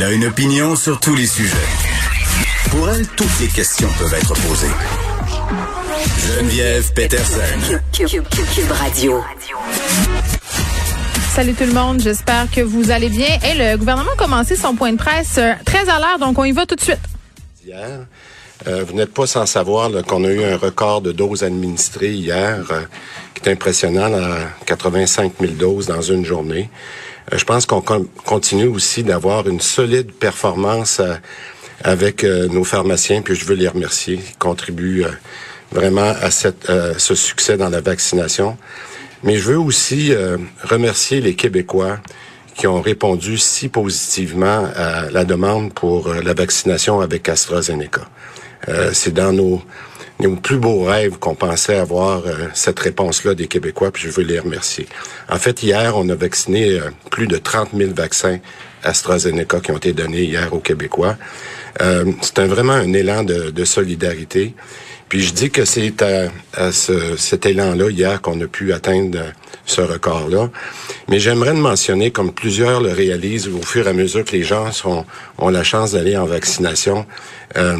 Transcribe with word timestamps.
Elle 0.00 0.04
a 0.04 0.12
une 0.12 0.26
opinion 0.26 0.76
sur 0.76 1.00
tous 1.00 1.16
les 1.16 1.26
sujets. 1.26 1.56
Pour 2.70 2.88
elle, 2.88 3.04
toutes 3.08 3.40
les 3.40 3.48
questions 3.48 3.88
peuvent 3.98 4.14
être 4.14 4.32
posées. 4.46 4.70
Geneviève 6.24 6.92
Peterson. 6.94 7.80
Cube 7.92 8.70
Radio. 8.70 9.20
Salut 11.34 11.52
tout 11.54 11.64
le 11.64 11.72
monde, 11.72 12.00
j'espère 12.00 12.48
que 12.48 12.60
vous 12.60 12.92
allez 12.92 13.08
bien. 13.08 13.40
Et 13.44 13.54
le 13.54 13.76
gouvernement 13.76 14.12
a 14.12 14.16
commencé 14.16 14.54
son 14.54 14.76
point 14.76 14.92
de 14.92 14.98
presse 14.98 15.34
euh, 15.38 15.54
très 15.64 15.88
à 15.88 15.98
l'heure, 15.98 16.20
donc 16.20 16.38
on 16.38 16.44
y 16.44 16.52
va 16.52 16.64
tout 16.64 16.76
de 16.76 16.80
suite. 16.80 17.00
Hier, 17.66 18.06
euh, 18.68 18.84
vous 18.84 18.94
n'êtes 18.94 19.12
pas 19.12 19.26
sans 19.26 19.46
savoir 19.46 19.90
qu'on 20.06 20.24
a 20.24 20.28
eu 20.28 20.44
un 20.44 20.56
record 20.56 21.00
de 21.00 21.12
doses 21.12 21.42
administrées 21.42 22.12
hier, 22.12 22.66
euh, 22.70 22.82
qui 23.34 23.48
est 23.48 23.52
impressionnant, 23.52 24.12
à 24.12 24.38
85 24.66 25.32
000 25.40 25.52
doses 25.54 25.86
dans 25.86 26.02
une 26.02 26.24
journée. 26.24 26.68
je 27.32 27.44
pense 27.44 27.66
qu'on 27.66 27.82
continue 27.82 28.66
aussi 28.66 29.02
d'avoir 29.02 29.48
une 29.48 29.60
solide 29.60 30.12
performance 30.12 31.00
avec 31.84 32.24
nos 32.24 32.64
pharmaciens, 32.64 33.22
puis 33.22 33.34
je 33.34 33.44
veux 33.44 33.54
les 33.54 33.68
remercier. 33.68 34.14
Ils 34.14 34.38
contribuent 34.38 35.04
vraiment 35.70 36.12
à 36.20 36.30
cette, 36.30 36.72
ce 36.98 37.14
succès 37.14 37.56
dans 37.56 37.68
la 37.68 37.80
vaccination. 37.80 38.56
Mais 39.24 39.36
je 39.36 39.50
veux 39.50 39.58
aussi 39.58 40.12
euh, 40.12 40.36
remercier 40.62 41.20
les 41.20 41.34
Québécois 41.34 41.98
qui 42.54 42.66
ont 42.66 42.80
répondu 42.80 43.36
si 43.38 43.68
positivement 43.68 44.68
à 44.74 45.10
la 45.10 45.24
demande 45.24 45.72
pour 45.72 46.08
euh, 46.08 46.22
la 46.22 46.34
vaccination 46.34 47.00
avec 47.00 47.28
AstraZeneca. 47.28 48.02
Euh, 48.68 48.90
c'est 48.92 49.12
dans 49.12 49.32
nos, 49.32 49.62
nos, 50.20 50.36
plus 50.36 50.58
beaux 50.58 50.84
rêves 50.84 51.18
qu'on 51.18 51.34
pensait 51.34 51.76
avoir 51.76 52.22
cette 52.54 52.78
réponse-là 52.78 53.34
des 53.34 53.46
Québécois, 53.46 53.90
puis 53.90 54.02
je 54.04 54.10
veux 54.10 54.24
les 54.24 54.38
remercier. 54.38 54.86
En 55.28 55.38
fait, 55.38 55.62
hier, 55.62 55.96
on 55.96 56.08
a 56.08 56.14
vacciné 56.14 56.80
plus 57.10 57.26
de 57.26 57.38
30 57.38 57.70
000 57.74 57.92
vaccins 57.94 58.38
AstraZeneca 58.82 59.60
qui 59.60 59.70
ont 59.72 59.76
été 59.76 59.92
donnés 59.92 60.22
hier 60.22 60.52
aux 60.52 60.60
Québécois. 60.60 61.16
c'est 61.78 62.38
vraiment 62.46 62.72
un 62.72 62.92
élan 62.92 63.24
de, 63.24 63.50
de 63.50 63.64
solidarité. 63.64 64.54
Puis 65.08 65.22
je 65.22 65.32
dis 65.32 65.50
que 65.50 65.64
c'est 65.64 66.02
à, 66.02 66.72
ce, 66.72 67.16
cet 67.16 67.46
élan-là 67.46 67.90
hier 67.90 68.20
qu'on 68.20 68.40
a 68.40 68.46
pu 68.46 68.72
atteindre 68.72 69.18
ce 69.64 69.80
record-là. 69.80 70.50
Mais 71.08 71.18
j'aimerais 71.18 71.54
mentionner, 71.54 72.10
comme 72.10 72.32
plusieurs 72.32 72.80
le 72.80 72.92
réalisent 72.92 73.48
au 73.48 73.62
fur 73.62 73.86
et 73.86 73.90
à 73.90 73.92
mesure 73.94 74.24
que 74.24 74.32
les 74.32 74.42
gens 74.42 74.70
sont, 74.72 75.06
ont 75.38 75.48
la 75.48 75.64
chance 75.64 75.92
d'aller 75.92 76.16
en 76.16 76.26
vaccination, 76.26 77.06
euh, 77.56 77.78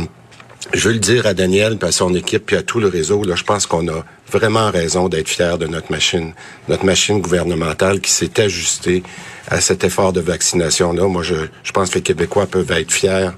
je 0.75 0.89
veux 0.89 0.95
le 0.95 1.01
dire 1.01 1.27
à 1.27 1.35
Daniel, 1.35 1.79
puis 1.79 1.89
à 1.89 1.93
son 1.93 2.15
équipe, 2.15 2.47
puis 2.47 2.57
à 2.57 2.63
tout 2.63 2.81
le 2.81 2.89
réseau, 2.89 3.23
là, 3.25 3.35
je 3.37 3.45
pense 3.45 3.67
qu'on 3.67 3.89
a 3.89 4.05
vraiment 4.31 4.71
raison 4.71 5.09
d'être 5.09 5.29
fiers 5.29 5.57
de 5.59 5.67
notre 5.67 5.91
machine, 5.91 6.35
notre 6.69 6.85
machine 6.85 7.21
gouvernementale 7.21 8.01
qui 8.01 8.11
s'est 8.11 8.41
ajustée 8.41 9.03
à 9.49 9.61
cet 9.61 9.85
effort 9.85 10.13
de 10.13 10.21
vaccination-là. 10.21 11.07
Moi, 11.07 11.23
je, 11.23 11.37
je 11.63 11.73
pense 11.73 11.91
que 11.91 11.97
les 11.97 12.03
Québécois 12.03 12.47
peuvent 12.47 12.71
être 12.73 12.93
fiers 12.93 13.31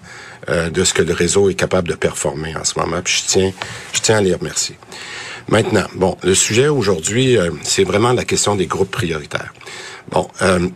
euh, 0.48 0.70
de 0.70 0.84
ce 0.84 0.94
que 0.94 1.02
le 1.02 1.12
réseau 1.12 1.50
est 1.50 1.54
capable 1.54 1.88
de 1.88 1.94
performer 1.94 2.56
en 2.56 2.64
ce 2.64 2.78
moment. 2.78 3.00
Puis 3.04 3.22
je 3.22 3.28
tiens, 3.30 3.52
je 3.92 4.00
tiens 4.00 4.16
à 4.16 4.20
les 4.22 4.34
remercier. 4.34 4.76
Maintenant, 5.48 5.84
bon, 5.94 6.16
le 6.22 6.34
sujet 6.34 6.68
aujourd'hui, 6.68 7.36
euh, 7.36 7.50
c'est 7.62 7.84
vraiment 7.84 8.12
la 8.12 8.24
question 8.24 8.56
des 8.56 8.66
groupes 8.66 8.90
prioritaires. 8.90 9.52
Bon, 10.10 10.28
euh, 10.42 10.68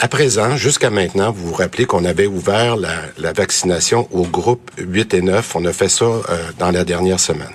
à 0.00 0.08
présent, 0.08 0.56
jusqu'à 0.56 0.88
maintenant, 0.88 1.30
vous 1.30 1.48
vous 1.48 1.54
rappelez 1.54 1.84
qu'on 1.84 2.06
avait 2.06 2.26
ouvert 2.26 2.76
la, 2.76 2.94
la, 3.18 3.32
vaccination 3.32 4.08
au 4.12 4.22
groupe 4.22 4.70
8 4.78 5.12
et 5.12 5.20
9. 5.20 5.56
On 5.56 5.64
a 5.66 5.72
fait 5.74 5.90
ça 5.90 6.06
dans 6.58 6.70
la 6.70 6.84
dernière 6.84 7.20
semaine. 7.20 7.52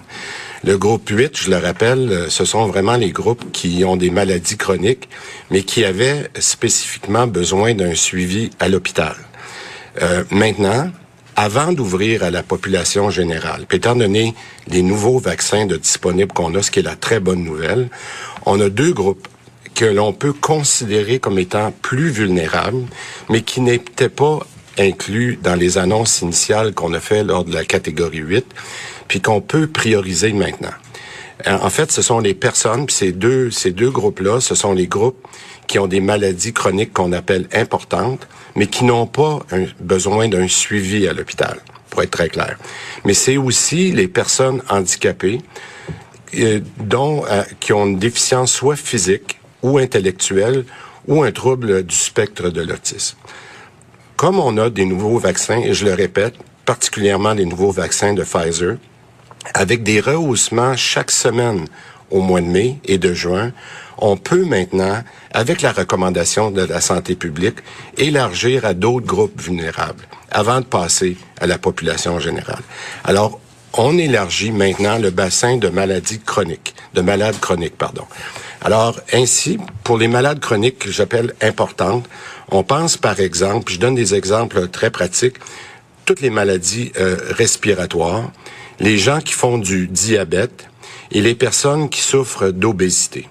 Le 0.64 0.78
groupe 0.78 1.10
8, 1.10 1.36
je 1.38 1.50
le 1.50 1.58
rappelle, 1.58 2.28
ce 2.30 2.46
sont 2.46 2.68
vraiment 2.68 2.98
les 2.98 3.12
groupes 3.12 3.52
qui 3.52 3.84
ont 3.84 3.98
des 3.98 4.12
maladies 4.12 4.58
chroniques, 4.58 5.10
mais 5.50 5.64
qui 5.64 5.84
avaient 5.84 6.30
spécifiquement 6.38 7.26
besoin 7.26 7.74
d'un 7.74 7.96
suivi 7.96 8.52
à 8.60 8.70
l'hôpital. 8.70 9.16
Euh, 10.04 10.24
maintenant, 10.30 10.92
avant 11.36 11.74
d'ouvrir 11.74 12.24
à 12.24 12.30
la 12.30 12.44
population 12.44 13.10
générale, 13.10 13.66
puis 13.68 13.78
étant 13.78 13.96
donné 13.96 14.36
les 14.68 14.84
nouveaux 14.84 15.20
vaccins 15.20 15.66
de 15.66 15.78
disponibles 15.78 16.32
qu'on 16.32 16.54
a, 16.56 16.62
ce 16.62 16.70
qui 16.70 16.80
est 16.80 16.84
la 16.84 16.96
très 16.96 17.20
bonne 17.20 17.44
nouvelle, 17.44 17.90
on 18.46 18.60
a 18.60 18.70
deux 18.70 18.94
groupes 18.94 19.28
que 19.76 19.86
l'on 19.86 20.14
peut 20.14 20.34
considérer 20.34 21.20
comme 21.20 21.38
étant 21.38 21.72
plus 21.82 22.10
vulnérables, 22.10 22.86
mais 23.30 23.42
qui 23.42 23.62
n'étaient 23.62 24.10
pas 24.10 24.40
inclus 24.80 25.38
dans 25.42 25.56
les 25.56 25.78
annonces 25.78 26.22
initiales 26.22 26.74
qu'on 26.74 26.94
a 26.94 27.00
fait 27.00 27.24
lors 27.24 27.44
de 27.44 27.54
la 27.54 27.66
catégorie 27.66 28.20
8, 28.20 28.46
puis 29.08 29.22
qu'on 29.22 29.42
peut 29.42 29.68
prioriser 29.68 30.34
maintenant. 30.34 30.74
En 31.46 31.70
fait, 31.70 31.92
ce 31.92 32.02
sont 32.02 32.20
les 32.20 32.34
personnes, 32.34 32.86
puis 32.86 32.96
ces 32.96 33.12
deux, 33.12 33.52
ces 33.52 33.72
deux 33.72 33.92
groupes-là, 33.92 34.40
ce 34.40 34.56
sont 34.56 34.74
les 34.74 34.88
groupes 34.88 35.28
qui 35.68 35.80
ont 35.80 35.88
des 35.88 36.00
maladies 36.00 36.54
chroniques 36.54 36.94
qu'on 36.94 37.12
appelle 37.12 37.48
importantes, 37.54 38.28
mais 38.56 38.68
qui 38.68 38.86
n'ont 38.86 39.08
pas 39.08 39.40
un, 39.52 39.66
besoin 39.80 40.30
d'un 40.30 40.48
suivi 40.48 41.08
à 41.08 41.14
l'hôpital, 41.14 41.60
pour 41.90 42.02
être 42.04 42.12
très 42.12 42.30
clair. 42.30 42.58
Mais 43.04 43.14
c'est 43.14 43.38
aussi 43.38 43.92
les 43.92 44.08
personnes 44.08 44.62
handicapées 44.70 45.42
euh, 46.38 46.62
dont, 46.80 47.26
euh, 47.30 47.44
qui 47.60 47.74
ont 47.74 47.86
une 47.86 48.00
déficience 48.00 48.52
soit 48.52 48.78
physique 48.78 49.35
ou 49.62 49.78
intellectuelle 49.78 50.66
ou 51.08 51.24
un 51.24 51.32
trouble 51.32 51.84
du 51.84 51.96
spectre 51.96 52.50
de 52.50 52.62
l'autisme. 52.62 53.18
Comme 54.16 54.40
on 54.40 54.58
a 54.58 54.70
des 54.70 54.86
nouveaux 54.86 55.18
vaccins, 55.18 55.60
et 55.60 55.74
je 55.74 55.86
le 55.86 55.94
répète, 55.94 56.36
particulièrement 56.66 57.34
les 57.34 57.46
nouveaux 57.46 57.72
vaccins 57.72 58.14
de 58.14 58.24
Pfizer, 58.24 58.78
avec 59.54 59.84
des 59.84 60.00
rehaussements 60.00 60.76
chaque 60.76 61.12
semaine 61.12 61.68
au 62.10 62.22
mois 62.22 62.42
de 62.42 62.48
mai 62.48 62.80
et 62.86 62.98
de 62.98 63.14
juin, 63.14 63.52
on 63.98 64.18
peut 64.18 64.46
maintenant, 64.46 65.02
avec 65.32 65.62
la 65.62 65.72
recommandation 65.72 66.52
de 66.52 66.62
la 66.62 66.82
santé 66.82 67.16
publique, 67.16 67.58
élargir 67.98 68.66
à 68.66 68.74
d'autres 68.74 69.06
groupes 69.06 69.42
vulnérables 69.42 70.08
avant 70.32 70.60
de 70.60 70.66
passer 70.66 71.18
à 71.40 71.48
la 71.48 71.58
population 71.58 72.20
générale. 72.20 72.62
Alors, 73.04 73.40
on 73.78 73.98
élargit 73.98 74.52
maintenant 74.52 74.98
le 74.98 75.10
bassin 75.10 75.58
de 75.58 75.70
maladies 75.70 76.20
chroniques, 76.20 76.76
de 76.94 77.02
malades 77.02 77.40
chroniques, 77.40 77.78
pardon. 77.78 78.06
Alors, 78.62 79.00
ainsi, 79.14 79.60
pour 79.84 79.98
les 79.98 80.08
malades 80.08 80.40
chroniques 80.40 80.80
que 80.80 80.92
j'appelle 80.92 81.34
importantes, 81.42 82.08
on 82.52 82.64
pense 82.64 82.98
par 82.98 83.20
exemple, 83.20 83.72
je 83.72 83.80
donne 83.80 83.96
des 83.96 84.16
exemples 84.16 84.68
très 84.70 84.90
pratiques, 84.90 85.38
toutes 86.06 86.22
les 86.22 86.30
maladies 86.30 86.92
euh, 87.00 87.18
respiratoires, 87.32 88.32
les 88.80 88.98
gens 88.98 89.20
qui 89.20 89.34
font 89.34 89.58
du 89.58 89.88
diabète 89.88 90.68
et 91.12 91.22
les 91.22 91.36
personnes 91.36 91.90
qui 91.90 92.02
souffrent 92.02 92.52
d'obésité 92.52 93.28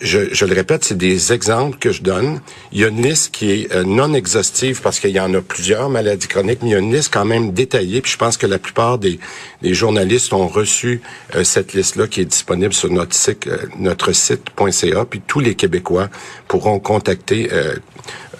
je, 0.00 0.32
je, 0.32 0.44
le 0.44 0.54
répète, 0.54 0.84
c'est 0.84 0.96
des 0.96 1.32
exemples 1.32 1.78
que 1.78 1.92
je 1.92 2.02
donne. 2.02 2.40
Il 2.72 2.80
y 2.80 2.84
a 2.84 2.88
une 2.88 3.02
liste 3.02 3.32
qui 3.32 3.50
est 3.50 3.74
euh, 3.74 3.84
non 3.84 4.14
exhaustive 4.14 4.80
parce 4.82 5.00
qu'il 5.00 5.10
y 5.10 5.20
en 5.20 5.32
a 5.34 5.40
plusieurs 5.40 5.88
maladies 5.88 6.28
chroniques, 6.28 6.60
mais 6.62 6.70
il 6.70 6.72
y 6.72 6.76
a 6.76 6.78
une 6.78 6.92
liste 6.92 7.12
quand 7.12 7.24
même 7.24 7.52
détaillée. 7.52 8.00
Puis 8.00 8.12
je 8.12 8.16
pense 8.16 8.36
que 8.36 8.46
la 8.46 8.58
plupart 8.58 8.98
des, 8.98 9.18
des 9.62 9.74
journalistes 9.74 10.32
ont 10.32 10.48
reçu 10.48 11.02
euh, 11.34 11.44
cette 11.44 11.72
liste-là 11.72 12.06
qui 12.06 12.20
est 12.20 12.24
disponible 12.24 12.72
sur 12.72 12.90
notre 12.90 13.14
site, 13.14 13.46
euh, 13.46 13.58
notre 13.78 14.12
site.ca. 14.12 15.04
Puis 15.04 15.22
tous 15.26 15.40
les 15.40 15.54
Québécois 15.54 16.08
pourront 16.48 16.78
contacter, 16.80 17.48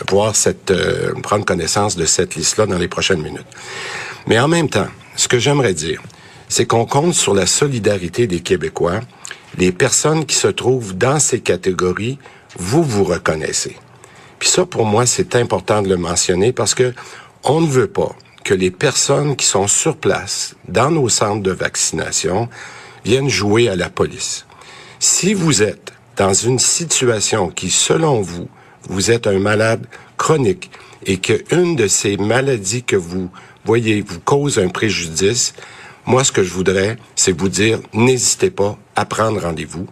voir 0.09 0.34
cette, 0.34 0.72
prendre 1.22 1.44
connaissance 1.44 1.97
de 1.97 2.05
cette 2.05 2.34
liste-là 2.34 2.67
dans 2.67 2.78
les 2.78 2.88
prochaines 2.88 3.22
minutes. 3.22 3.47
Mais 4.27 4.38
en 4.38 4.49
même 4.49 4.69
temps, 4.69 4.88
ce 5.17 5.28
que 5.28 5.38
j'aimerais 5.38 5.75
dire, 5.75 6.03
c'est 6.50 6.66
qu'on 6.66 6.84
compte 6.84 7.15
sur 7.15 7.33
la 7.33 7.47
solidarité 7.47 8.27
des 8.27 8.41
Québécois 8.41 9.00
les 9.56 9.72
personnes 9.72 10.27
qui 10.27 10.37
se 10.37 10.49
trouvent 10.49 10.97
dans 10.97 11.19
ces 11.19 11.41
catégories, 11.41 12.19
vous 12.59 12.83
vous 12.83 13.05
reconnaissez. 13.05 13.77
Puis 14.38 14.49
ça, 14.49 14.66
pour 14.66 14.84
moi, 14.84 15.06
c'est 15.06 15.37
important 15.37 15.83
de 15.83 15.88
le 15.88 15.97
mentionner 15.97 16.53
parce 16.53 16.75
que 16.75 16.93
on 17.44 17.61
ne 17.61 17.66
veut 17.66 17.87
pas 17.87 18.15
que 18.44 18.55
les 18.55 18.71
personnes 18.71 19.37
qui 19.37 19.47
sont 19.47 19.69
sur 19.69 19.97
place 19.97 20.56
dans 20.69 20.91
nos 20.91 21.09
centres 21.09 21.43
de 21.43 21.53
vaccination 21.53 22.49
viennent 23.05 23.28
jouer 23.28 23.69
à 23.69 23.77
la 23.77 23.91
police. 23.91 24.47
Si 24.99 25.35
vous 25.35 25.62
êtes 25.62 25.93
dans 26.17 26.35
une 26.35 26.58
situation 26.58 27.49
qui, 27.49 27.70
selon 27.70 28.20
vous, 28.20 28.49
vous 28.88 29.11
êtes 29.11 29.26
un 29.26 29.38
malade 29.38 29.87
chronique 30.17 30.70
et 31.06 31.19
que 31.19 31.43
une 31.55 31.76
de 31.76 31.87
ces 31.87 32.17
maladies 32.17 32.82
que 32.82 32.97
vous 32.97 33.31
voyez 33.64 34.02
vous 34.02 34.20
cause 34.20 34.58
un 34.58 34.69
préjudice, 34.69 35.55
moi, 36.11 36.25
ce 36.25 36.33
que 36.33 36.43
je 36.43 36.53
voudrais, 36.53 36.97
c'est 37.15 37.31
vous 37.31 37.49
dire, 37.49 37.79
n'hésitez 37.93 38.51
pas 38.51 38.77
à 38.97 39.05
prendre 39.05 39.43
rendez-vous. 39.43 39.87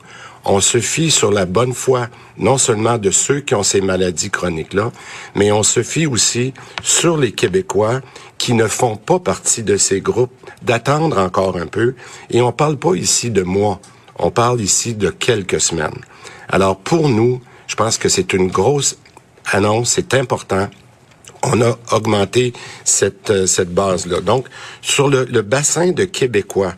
On 0.44 0.61
se 0.61 0.81
fie 0.81 1.12
sur 1.12 1.31
la 1.31 1.47
bonne 1.47 1.73
foi, 1.73 2.09
non 2.38 2.59
seulement 2.59 2.99
de 2.99 3.12
ceux 3.12 3.38
qui 3.38 3.55
ont 3.55 3.62
ces 3.62 3.81
maladies 3.81 4.29
chroniques-là, 4.29 4.91
mais 5.37 5.53
on 5.53 5.62
se 5.62 5.85
fie 5.85 6.06
aussi 6.06 6.55
sur 6.82 7.19
les 7.19 7.31
Québécois 7.31 8.00
qui 8.37 8.55
ne 8.55 8.67
font 8.67 8.97
pas 8.97 9.20
partie 9.20 9.62
de 9.62 9.76
ces 9.76 10.00
groupes, 10.00 10.32
d'attendre 10.61 11.19
encore 11.19 11.56
un 11.56 11.69
peu. 11.69 11.94
Et 12.31 12.43
on 12.43 12.50
parle 12.50 12.79
pas 12.79 12.97
ici 12.97 13.31
de 13.31 13.44
mois, 13.44 13.81
on 14.19 14.32
parle 14.32 14.61
ici 14.61 14.94
de 14.94 15.11
quelques 15.11 15.61
semaines. 15.61 16.00
Alors 16.49 16.79
pour 16.79 17.09
nous, 17.09 17.41
je 17.69 17.76
pense 17.76 17.97
que 17.97 18.09
c'est 18.09 18.32
une 18.32 18.49
grosse 18.49 18.99
annonce, 19.53 19.91
c'est 19.91 20.15
important 20.15 20.69
on 21.43 21.61
a 21.61 21.79
augmenté 21.93 22.52
cette, 22.85 23.31
euh, 23.31 23.46
cette 23.46 23.73
base-là. 23.73 24.20
Donc, 24.20 24.46
sur 24.82 25.08
le, 25.08 25.25
bassin 25.43 25.93
de 25.93 26.05
Québécois 26.05 26.75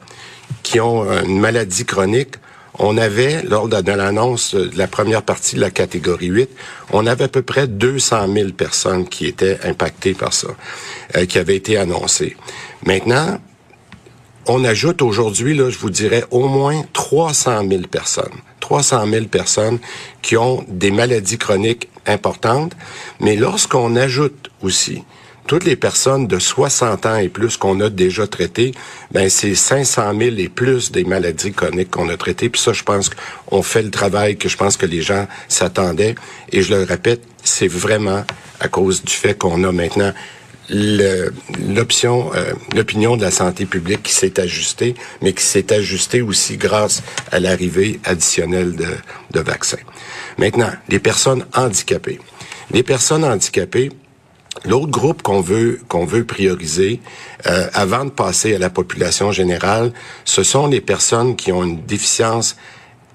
qui 0.63 0.81
ont 0.81 1.11
une 1.23 1.41
maladie 1.41 1.85
chronique, 1.85 2.35
on 2.79 2.97
avait, 2.97 3.43
lors 3.43 3.69
de, 3.69 3.93
l'annonce 3.93 4.55
de 4.55 4.77
la 4.77 4.87
première 4.87 5.23
partie 5.23 5.57
de 5.57 5.61
la 5.61 5.71
catégorie 5.71 6.27
8, 6.27 6.51
on 6.93 7.07
avait 7.07 7.25
à 7.25 7.29
peu 7.29 7.43
près 7.43 7.67
200 7.67 8.33
000 8.33 8.51
personnes 8.51 9.09
qui 9.09 9.27
étaient 9.27 9.59
impactées 9.65 10.15
par 10.15 10.33
ça, 10.33 10.49
euh, 11.17 11.27
qui 11.27 11.39
avaient 11.39 11.57
été 11.57 11.77
annoncées. 11.77 12.37
Maintenant, 12.87 13.39
on 14.47 14.65
ajoute 14.65 15.03
aujourd'hui, 15.03 15.55
là, 15.55 15.71
je 15.71 15.79
vous 15.79 15.91
dirais, 15.91 16.25
au 16.31 16.49
moins 16.49 16.83
300 16.93 17.69
000 17.69 17.83
personnes. 17.83 18.33
300 18.61 19.07
000 19.07 19.27
personnes 19.27 19.79
qui 20.23 20.37
ont 20.37 20.65
des 20.69 20.91
maladies 20.91 21.39
chroniques 21.39 21.89
importantes. 22.07 22.73
Mais 23.21 23.37
lorsqu'on 23.37 23.97
ajoute 23.97 24.50
aussi 24.63 25.03
toutes 25.51 25.65
les 25.65 25.75
personnes 25.75 26.29
de 26.29 26.39
60 26.39 27.07
ans 27.07 27.17
et 27.17 27.29
plus 27.29 27.57
qu'on 27.57 27.81
a 27.81 27.91
déjà 27.91 28.25
traitées, 28.29 28.73
ben 29.11 29.29
c'est 29.29 29.57
500 29.57 30.17
000 30.17 30.37
et 30.37 30.49
plus 30.49 30.93
des 30.93 31.03
maladies 31.03 31.51
chroniques 31.51 31.91
qu'on 31.91 32.09
a 32.09 32.17
traitées. 32.17 32.49
Puis 32.49 32.61
ça, 32.61 32.73
je 32.73 32.85
pense 32.85 33.11
qu'on 33.11 33.61
fait 33.61 33.83
le 33.83 33.91
travail 33.91 34.37
que 34.37 34.49
je 34.49 34.57
pense 34.57 34.77
que 34.77 34.87
les 34.87 35.03
gens 35.03 35.27
s'attendaient. 35.49 36.15
Et 36.53 36.63
je 36.63 36.73
le 36.73 36.85
répète, 36.85 37.23
c'est 37.43 37.67
vraiment 37.67 38.25
à 38.61 38.69
cause 38.69 39.03
du 39.03 39.13
fait 39.13 39.37
qu'on 39.37 39.65
a 39.65 39.73
maintenant 39.73 40.13
l'option, 40.69 42.31
euh, 42.37 42.53
l'opinion 42.77 43.17
de 43.17 43.23
la 43.23 43.33
santé 43.33 43.67
publique 43.67 44.05
qui 44.05 44.13
s'est 44.13 44.39
ajustée, 44.39 44.95
mais 45.21 45.33
qui 45.33 45.43
s'est 45.43 45.73
ajustée 45.73 46.23
aussi 46.23 46.59
grâce 46.59 47.03
à 47.33 47.41
l'arrivée 47.41 47.99
additionnelle 48.05 48.77
de, 48.77 48.87
de 49.33 49.41
vaccins. 49.41 49.79
Maintenant, 50.39 50.71
les 50.89 51.01
personnes 51.01 51.45
handicapées. 51.57 52.21
Les 52.73 52.85
personnes 52.85 53.25
handicapées, 53.25 53.91
L'autre 54.67 54.91
groupe 54.91 55.23
qu'on 55.23 55.41
veut 55.41 55.81
qu'on 55.89 56.05
veut 56.05 56.25
prioriser 56.25 57.01
euh, 57.47 57.69
avant 57.73 58.05
de 58.05 58.11
passer 58.11 58.55
à 58.55 58.59
la 58.59 58.69
population 58.69 59.33
générale, 59.33 59.93
ce 60.25 60.43
sont 60.43 60.67
les 60.67 60.83
personnes 60.83 61.35
qui 61.35 61.51
ont 61.51 61.65
une 61.65 61.83
déficience 61.83 62.57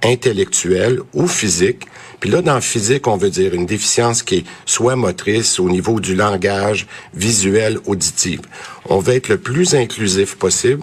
intellectuelle 0.04 1.02
ou 1.14 1.28
physique. 1.28 1.86
Puis 2.20 2.30
là, 2.30 2.42
dans 2.42 2.62
physique, 2.62 3.08
on 3.08 3.18
veut 3.18 3.30
dire 3.30 3.54
une 3.54 3.66
déficience 3.66 4.24
qui 4.24 4.38
est 4.38 4.46
soit 4.66 4.96
motrice 4.96 5.60
au 5.60 5.70
niveau 5.70 6.00
du 6.00 6.16
langage, 6.16 6.88
visuel, 7.14 7.80
auditif. 7.86 8.40
On 8.90 9.00
veut 9.00 9.14
être 9.14 9.30
le 9.30 9.38
plus 9.38 9.76
inclusif 9.76 10.36
possible. 10.36 10.82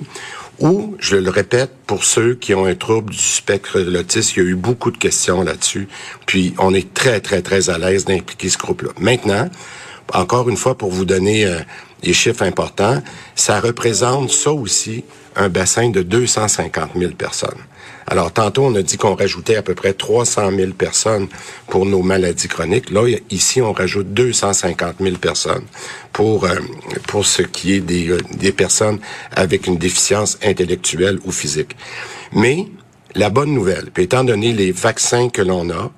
Ou, 0.60 0.94
je 1.00 1.16
le 1.16 1.30
répète, 1.30 1.72
pour 1.86 2.04
ceux 2.04 2.34
qui 2.34 2.54
ont 2.54 2.66
un 2.66 2.74
trouble 2.76 3.10
du 3.10 3.18
spectre 3.18 3.80
de 3.80 3.90
l'autisme, 3.90 4.34
il 4.36 4.42
y 4.44 4.46
a 4.46 4.50
eu 4.50 4.54
beaucoup 4.54 4.92
de 4.92 4.98
questions 4.98 5.42
là-dessus. 5.42 5.88
Puis, 6.26 6.54
on 6.58 6.72
est 6.72 6.94
très, 6.94 7.20
très, 7.20 7.42
très 7.42 7.70
à 7.70 7.78
l'aise 7.78 8.04
d'impliquer 8.04 8.48
ce 8.48 8.58
groupe-là. 8.58 8.90
Maintenant, 9.00 9.50
encore 10.12 10.48
une 10.48 10.56
fois, 10.56 10.76
pour 10.76 10.90
vous 10.90 11.04
donner 11.04 11.44
euh, 11.44 11.60
des 12.02 12.12
chiffres 12.12 12.42
importants, 12.42 13.02
ça 13.34 13.60
représente 13.60 14.30
ça 14.30 14.52
aussi 14.52 15.04
un 15.36 15.48
bassin 15.48 15.90
de 15.90 16.02
250 16.02 16.90
000 16.96 17.12
personnes. 17.12 17.58
Alors, 18.06 18.32
tantôt, 18.32 18.64
on 18.64 18.74
a 18.74 18.82
dit 18.82 18.98
qu'on 18.98 19.14
rajoutait 19.14 19.56
à 19.56 19.62
peu 19.62 19.74
près 19.74 19.92
300 19.92 20.50
000 20.54 20.72
personnes 20.72 21.28
pour 21.68 21.86
nos 21.86 22.02
maladies 22.02 22.48
chroniques. 22.48 22.90
Là, 22.90 23.08
ici, 23.30 23.62
on 23.62 23.72
rajoute 23.72 24.12
250 24.12 24.96
000 25.00 25.16
personnes 25.16 25.64
pour, 26.12 26.44
euh, 26.44 26.56
pour 27.06 27.24
ce 27.24 27.42
qui 27.42 27.74
est 27.74 27.80
des, 27.80 28.10
euh, 28.10 28.18
des 28.34 28.52
personnes 28.52 28.98
avec 29.34 29.66
une 29.66 29.76
déficience 29.76 30.38
intellectuelle 30.42 31.20
ou 31.24 31.32
physique. 31.32 31.76
Mais, 32.32 32.66
la 33.14 33.30
bonne 33.30 33.52
nouvelle, 33.52 33.90
puis 33.92 34.04
étant 34.04 34.24
donné 34.24 34.52
les 34.52 34.72
vaccins 34.72 35.28
que 35.28 35.42
l'on 35.42 35.70
a, 35.70 35.90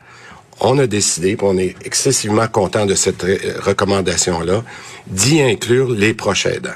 on 0.61 0.79
a 0.79 0.87
décidé, 0.87 1.37
on 1.43 1.59
est 1.59 1.75
excessivement 1.85 2.49
content 2.49 2.87
de 2.87 2.95
cette 2.95 3.23
recommandation-là, 3.23 4.63
d'y 5.07 5.43
inclure 5.43 5.91
les 5.91 6.15
proches 6.15 6.47
aidants. 6.47 6.71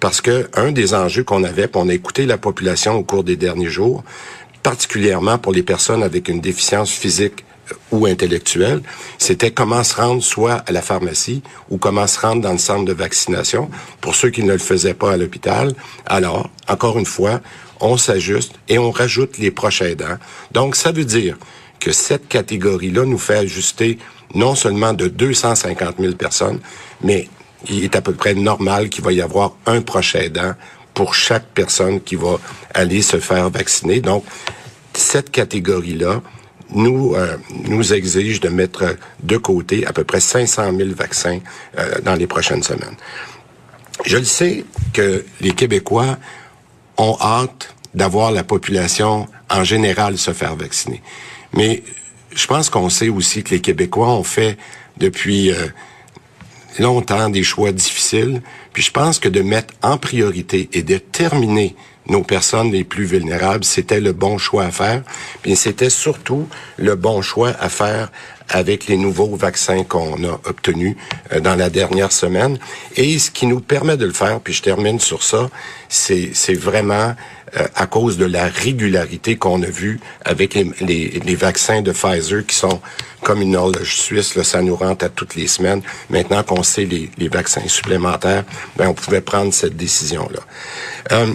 Parce 0.00 0.20
que 0.20 0.48
un 0.54 0.72
des 0.72 0.94
enjeux 0.94 1.24
qu'on 1.24 1.44
avait, 1.44 1.68
puis 1.68 1.80
on 1.82 1.88
a 1.88 1.94
écouté 1.94 2.26
la 2.26 2.38
population 2.38 2.94
au 2.94 3.02
cours 3.02 3.24
des 3.24 3.36
derniers 3.36 3.70
jours, 3.70 4.04
particulièrement 4.62 5.38
pour 5.38 5.52
les 5.52 5.62
personnes 5.62 6.02
avec 6.02 6.28
une 6.28 6.40
déficience 6.40 6.90
physique 6.90 7.44
euh, 7.70 7.74
ou 7.92 8.06
intellectuelle, 8.06 8.82
c'était 9.16 9.50
comment 9.50 9.84
se 9.84 9.94
rendre 9.94 10.22
soit 10.22 10.64
à 10.66 10.72
la 10.72 10.82
pharmacie 10.82 11.42
ou 11.70 11.78
comment 11.78 12.06
se 12.06 12.20
rendre 12.20 12.42
dans 12.42 12.52
le 12.52 12.58
centre 12.58 12.84
de 12.84 12.92
vaccination 12.92 13.70
pour 14.00 14.14
ceux 14.14 14.30
qui 14.30 14.42
ne 14.42 14.52
le 14.52 14.58
faisaient 14.58 14.94
pas 14.94 15.12
à 15.12 15.16
l'hôpital. 15.16 15.72
Alors, 16.04 16.50
encore 16.68 16.98
une 16.98 17.06
fois, 17.06 17.40
on 17.80 17.96
s'ajuste 17.96 18.54
et 18.68 18.78
on 18.78 18.90
rajoute 18.90 19.38
les 19.38 19.50
proches 19.50 19.82
aidants. 19.82 20.18
Donc, 20.52 20.76
ça 20.76 20.92
veut 20.92 21.04
dire 21.04 21.36
que 21.80 21.92
cette 21.92 22.28
catégorie-là 22.28 23.04
nous 23.04 23.18
fait 23.18 23.38
ajuster 23.38 23.98
non 24.34 24.54
seulement 24.54 24.92
de 24.92 25.08
250 25.08 25.96
000 25.98 26.14
personnes, 26.14 26.60
mais 27.02 27.28
il 27.68 27.84
est 27.84 27.96
à 27.96 28.02
peu 28.02 28.12
près 28.12 28.34
normal 28.34 28.88
qu'il 28.88 29.04
va 29.04 29.12
y 29.12 29.20
avoir 29.20 29.56
un 29.66 29.80
proche 29.80 30.14
aidant 30.14 30.52
pour 30.94 31.14
chaque 31.14 31.46
personne 31.48 32.00
qui 32.00 32.16
va 32.16 32.38
aller 32.74 33.02
se 33.02 33.18
faire 33.18 33.50
vacciner. 33.50 34.00
Donc, 34.00 34.24
cette 34.94 35.30
catégorie-là 35.30 36.22
nous 36.70 37.14
euh, 37.14 37.36
nous 37.68 37.92
exige 37.92 38.40
de 38.40 38.48
mettre 38.48 38.96
de 39.22 39.36
côté 39.36 39.86
à 39.86 39.92
peu 39.92 40.04
près 40.04 40.20
500 40.20 40.76
000 40.76 40.90
vaccins 40.96 41.38
euh, 41.78 42.00
dans 42.02 42.14
les 42.14 42.26
prochaines 42.26 42.62
semaines. 42.62 42.96
Je 44.04 44.16
le 44.16 44.24
sais 44.24 44.64
que 44.92 45.24
les 45.40 45.52
Québécois 45.52 46.18
ont 46.96 47.16
hâte 47.20 47.74
d'avoir 47.94 48.30
la 48.30 48.42
population 48.42 49.26
en 49.50 49.64
général 49.64 50.18
se 50.18 50.32
faire 50.32 50.56
vacciner. 50.56 51.02
Mais 51.52 51.82
je 52.32 52.46
pense 52.46 52.70
qu'on 52.70 52.90
sait 52.90 53.08
aussi 53.08 53.42
que 53.42 53.50
les 53.50 53.60
Québécois 53.60 54.08
ont 54.08 54.24
fait 54.24 54.58
depuis 54.98 55.50
euh, 55.50 55.68
longtemps 56.78 57.28
des 57.30 57.42
choix 57.42 57.72
difficiles. 57.72 58.42
Puis 58.72 58.82
je 58.82 58.90
pense 58.90 59.18
que 59.18 59.28
de 59.28 59.40
mettre 59.40 59.74
en 59.82 59.98
priorité 59.98 60.68
et 60.72 60.82
de 60.82 60.98
terminer 60.98 61.74
nos 62.08 62.22
personnes 62.22 62.70
les 62.70 62.84
plus 62.84 63.04
vulnérables, 63.04 63.64
c'était 63.64 64.00
le 64.00 64.12
bon 64.12 64.38
choix 64.38 64.64
à 64.64 64.70
faire. 64.70 65.02
Puis 65.42 65.56
c'était 65.56 65.90
surtout 65.90 66.48
le 66.78 66.94
bon 66.94 67.22
choix 67.22 67.52
à 67.60 67.68
faire 67.68 68.10
avec 68.48 68.86
les 68.86 68.96
nouveaux 68.96 69.34
vaccins 69.34 69.82
qu'on 69.84 70.22
a 70.24 70.40
obtenus 70.44 70.96
euh, 71.32 71.40
dans 71.40 71.56
la 71.56 71.70
dernière 71.70 72.12
semaine. 72.12 72.58
Et 72.96 73.18
ce 73.18 73.30
qui 73.30 73.46
nous 73.46 73.60
permet 73.60 73.96
de 73.96 74.06
le 74.06 74.12
faire, 74.12 74.40
puis 74.40 74.54
je 74.54 74.62
termine 74.62 75.00
sur 75.00 75.22
ça, 75.22 75.50
c'est 75.88 76.54
vraiment 76.54 77.14
euh, 77.56 77.66
à 77.74 77.86
cause 77.86 78.18
de 78.18 78.24
la 78.24 78.46
régularité 78.46 79.36
qu'on 79.36 79.62
a 79.62 79.66
vue 79.66 80.00
avec 80.24 80.54
les, 80.54 80.70
les, 80.80 81.20
les, 81.24 81.34
vaccins 81.34 81.80
de 81.80 81.92
Pfizer 81.92 82.44
qui 82.44 82.56
sont 82.56 82.80
comme 83.22 83.40
une 83.40 83.56
horloge 83.56 83.96
suisse, 83.96 84.34
là, 84.34 84.44
ça 84.44 84.62
nous 84.62 84.76
rentre 84.76 85.04
à 85.04 85.08
toutes 85.08 85.34
les 85.36 85.46
semaines. 85.46 85.82
Maintenant 86.10 86.42
qu'on 86.42 86.62
sait 86.62 86.84
les, 86.84 87.10
les, 87.18 87.28
vaccins 87.28 87.66
supplémentaires, 87.66 88.44
ben, 88.76 88.88
on 88.88 88.94
pouvait 88.94 89.20
prendre 89.20 89.52
cette 89.52 89.76
décision-là. 89.76 90.40
Euh, 91.12 91.34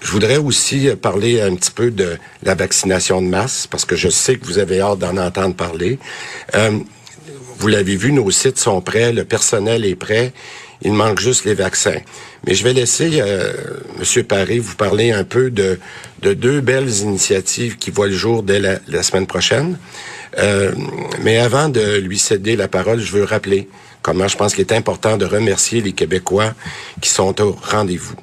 je 0.00 0.10
voudrais 0.10 0.36
aussi 0.36 0.88
parler 1.00 1.40
un 1.40 1.54
petit 1.54 1.70
peu 1.70 1.90
de 1.90 2.18
la 2.42 2.54
vaccination 2.54 3.20
de 3.22 3.26
masse, 3.26 3.66
parce 3.66 3.84
que 3.84 3.96
je 3.96 4.08
sais 4.08 4.36
que 4.36 4.46
vous 4.46 4.58
avez 4.58 4.80
hâte 4.80 4.98
d'en 4.98 5.16
entendre 5.16 5.54
parler. 5.54 5.98
Euh, 6.54 6.78
vous 7.58 7.68
l'avez 7.68 7.96
vu, 7.96 8.12
nos 8.12 8.30
sites 8.30 8.58
sont 8.58 8.80
prêts, 8.80 9.12
le 9.12 9.24
personnel 9.24 9.84
est 9.84 9.96
prêt. 9.96 10.32
Il 10.82 10.92
manque 10.92 11.18
juste 11.18 11.46
les 11.46 11.54
vaccins. 11.54 12.00
Mais 12.46 12.54
je 12.54 12.62
vais 12.62 12.74
laisser 12.74 13.20
euh, 13.20 13.52
M. 13.98 14.24
Paré 14.24 14.58
vous 14.58 14.74
parler 14.74 15.10
un 15.10 15.24
peu 15.24 15.50
de, 15.50 15.78
de, 16.20 16.34
deux 16.34 16.60
belles 16.60 16.98
initiatives 16.98 17.78
qui 17.78 17.90
voient 17.90 18.08
le 18.08 18.16
jour 18.16 18.42
dès 18.42 18.60
la, 18.60 18.78
la 18.86 19.02
semaine 19.02 19.26
prochaine. 19.26 19.78
Euh, 20.38 20.72
mais 21.22 21.38
avant 21.38 21.70
de 21.70 21.96
lui 21.96 22.18
céder 22.18 22.56
la 22.56 22.68
parole, 22.68 23.00
je 23.00 23.10
veux 23.10 23.24
rappeler 23.24 23.68
comment 24.02 24.28
je 24.28 24.36
pense 24.36 24.54
qu'il 24.54 24.62
est 24.62 24.72
important 24.72 25.16
de 25.16 25.24
remercier 25.24 25.80
les 25.80 25.92
Québécois 25.92 26.52
qui 27.00 27.08
sont 27.08 27.40
au 27.40 27.56
rendez-vous. 27.62 28.14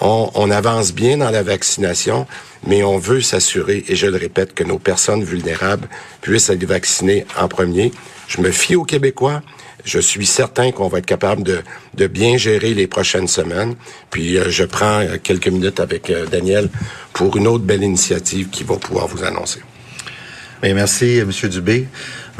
On, 0.00 0.30
on, 0.34 0.50
avance 0.50 0.92
bien 0.92 1.18
dans 1.18 1.30
la 1.30 1.42
vaccination, 1.42 2.26
mais 2.66 2.82
on 2.82 2.98
veut 2.98 3.20
s'assurer, 3.20 3.84
et 3.88 3.96
je 3.96 4.06
le 4.06 4.16
répète, 4.16 4.54
que 4.54 4.64
nos 4.64 4.78
personnes 4.78 5.24
vulnérables 5.24 5.88
puissent 6.20 6.50
être 6.50 6.64
vaccinées 6.64 7.26
en 7.38 7.48
premier. 7.48 7.92
Je 8.28 8.40
me 8.40 8.50
fie 8.50 8.76
aux 8.76 8.84
Québécois 8.84 9.42
je 9.86 10.00
suis 10.00 10.26
certain 10.26 10.72
qu'on 10.72 10.88
va 10.88 10.98
être 10.98 11.06
capable 11.06 11.42
de, 11.44 11.62
de, 11.94 12.06
bien 12.08 12.36
gérer 12.36 12.74
les 12.74 12.88
prochaines 12.88 13.28
semaines. 13.28 13.76
Puis 14.10 14.36
euh, 14.36 14.50
je 14.50 14.64
prends 14.64 15.00
euh, 15.00 15.16
quelques 15.22 15.48
minutes 15.48 15.80
avec 15.80 16.10
euh, 16.10 16.26
Daniel 16.26 16.68
pour 17.12 17.36
une 17.36 17.46
autre 17.46 17.64
belle 17.64 17.84
initiative 17.84 18.50
qui 18.50 18.64
va 18.64 18.76
pouvoir 18.76 19.06
vous 19.06 19.24
annoncer. 19.24 19.60
Bien, 20.66 20.74
merci, 20.74 21.18
M. 21.18 21.30
Dubé. 21.48 21.86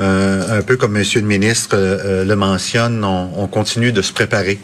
un 0.01 0.61
peu 0.63 0.77
comme 0.77 0.95
Monsieur 0.95 1.21
le 1.21 1.29
ministre 1.29 1.77
le 2.25 2.35
mentionne, 2.35 3.05
on, 3.05 3.31
on, 3.37 3.47
continue 3.47 3.93
de 3.93 4.03
se 4.03 4.13
préparer 4.13 4.59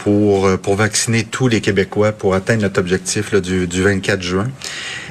pour 0.00 0.76
vacciner 0.76 1.24
tous 1.24 1.48
les 1.48 1.62
Québécois 1.62 2.12
pour 2.12 2.34
atteindre 2.34 2.60
notre 2.60 2.78
objectif 2.78 3.34
du, 3.34 3.66
du 3.66 3.82
24 3.82 4.20
juin. 4.20 4.48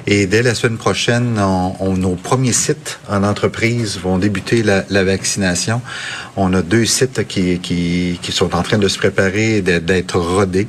Et 0.07 0.27
dès 0.27 0.43
la 0.43 0.53
semaine 0.53 0.77
prochaine, 0.77 1.39
on, 1.39 1.93
nos 1.95 2.15
premiers 2.15 2.53
sites 2.53 2.99
en 3.09 3.23
entreprise 3.23 3.99
vont 3.99 4.19
débuter 4.19 4.61
la, 4.61 4.85
la 4.89 5.03
vaccination. 5.03 5.81
On 6.35 6.53
a 6.53 6.61
deux 6.61 6.85
sites 6.85 7.27
qui, 7.27 7.59
qui, 7.59 8.19
qui, 8.21 8.31
sont 8.31 8.55
en 8.55 8.61
train 8.61 8.77
de 8.77 8.87
se 8.87 8.99
préparer, 8.99 9.61
d'être 9.61 10.19
rodés. 10.19 10.67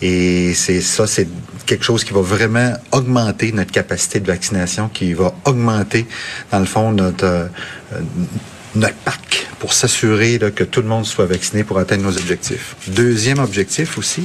Et 0.00 0.52
c'est 0.54 0.80
ça, 0.80 1.06
c'est 1.06 1.28
quelque 1.64 1.84
chose 1.84 2.02
qui 2.02 2.12
va 2.12 2.22
vraiment 2.22 2.72
augmenter 2.90 3.52
notre 3.52 3.70
capacité 3.70 4.18
de 4.18 4.26
vaccination, 4.26 4.88
qui 4.88 5.12
va 5.12 5.32
augmenter, 5.44 6.06
dans 6.50 6.58
le 6.58 6.64
fond, 6.64 6.90
notre, 6.90 7.24
euh, 7.24 7.48
notre 8.74 8.96
parc 8.96 9.46
pour 9.62 9.74
s'assurer 9.74 10.40
que 10.56 10.64
tout 10.64 10.82
le 10.82 10.88
monde 10.88 11.06
soit 11.06 11.26
vacciné 11.26 11.62
pour 11.62 11.78
atteindre 11.78 12.02
nos 12.02 12.16
objectifs. 12.18 12.74
Deuxième 12.88 13.38
objectif 13.38 13.96
aussi, 13.96 14.24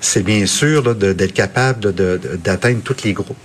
c'est 0.00 0.22
bien 0.22 0.46
sûr 0.46 0.94
d'être 0.94 1.32
capable 1.32 1.92
d'atteindre 1.92 2.80
tous 2.84 3.02
les 3.02 3.12
groupes. 3.12 3.36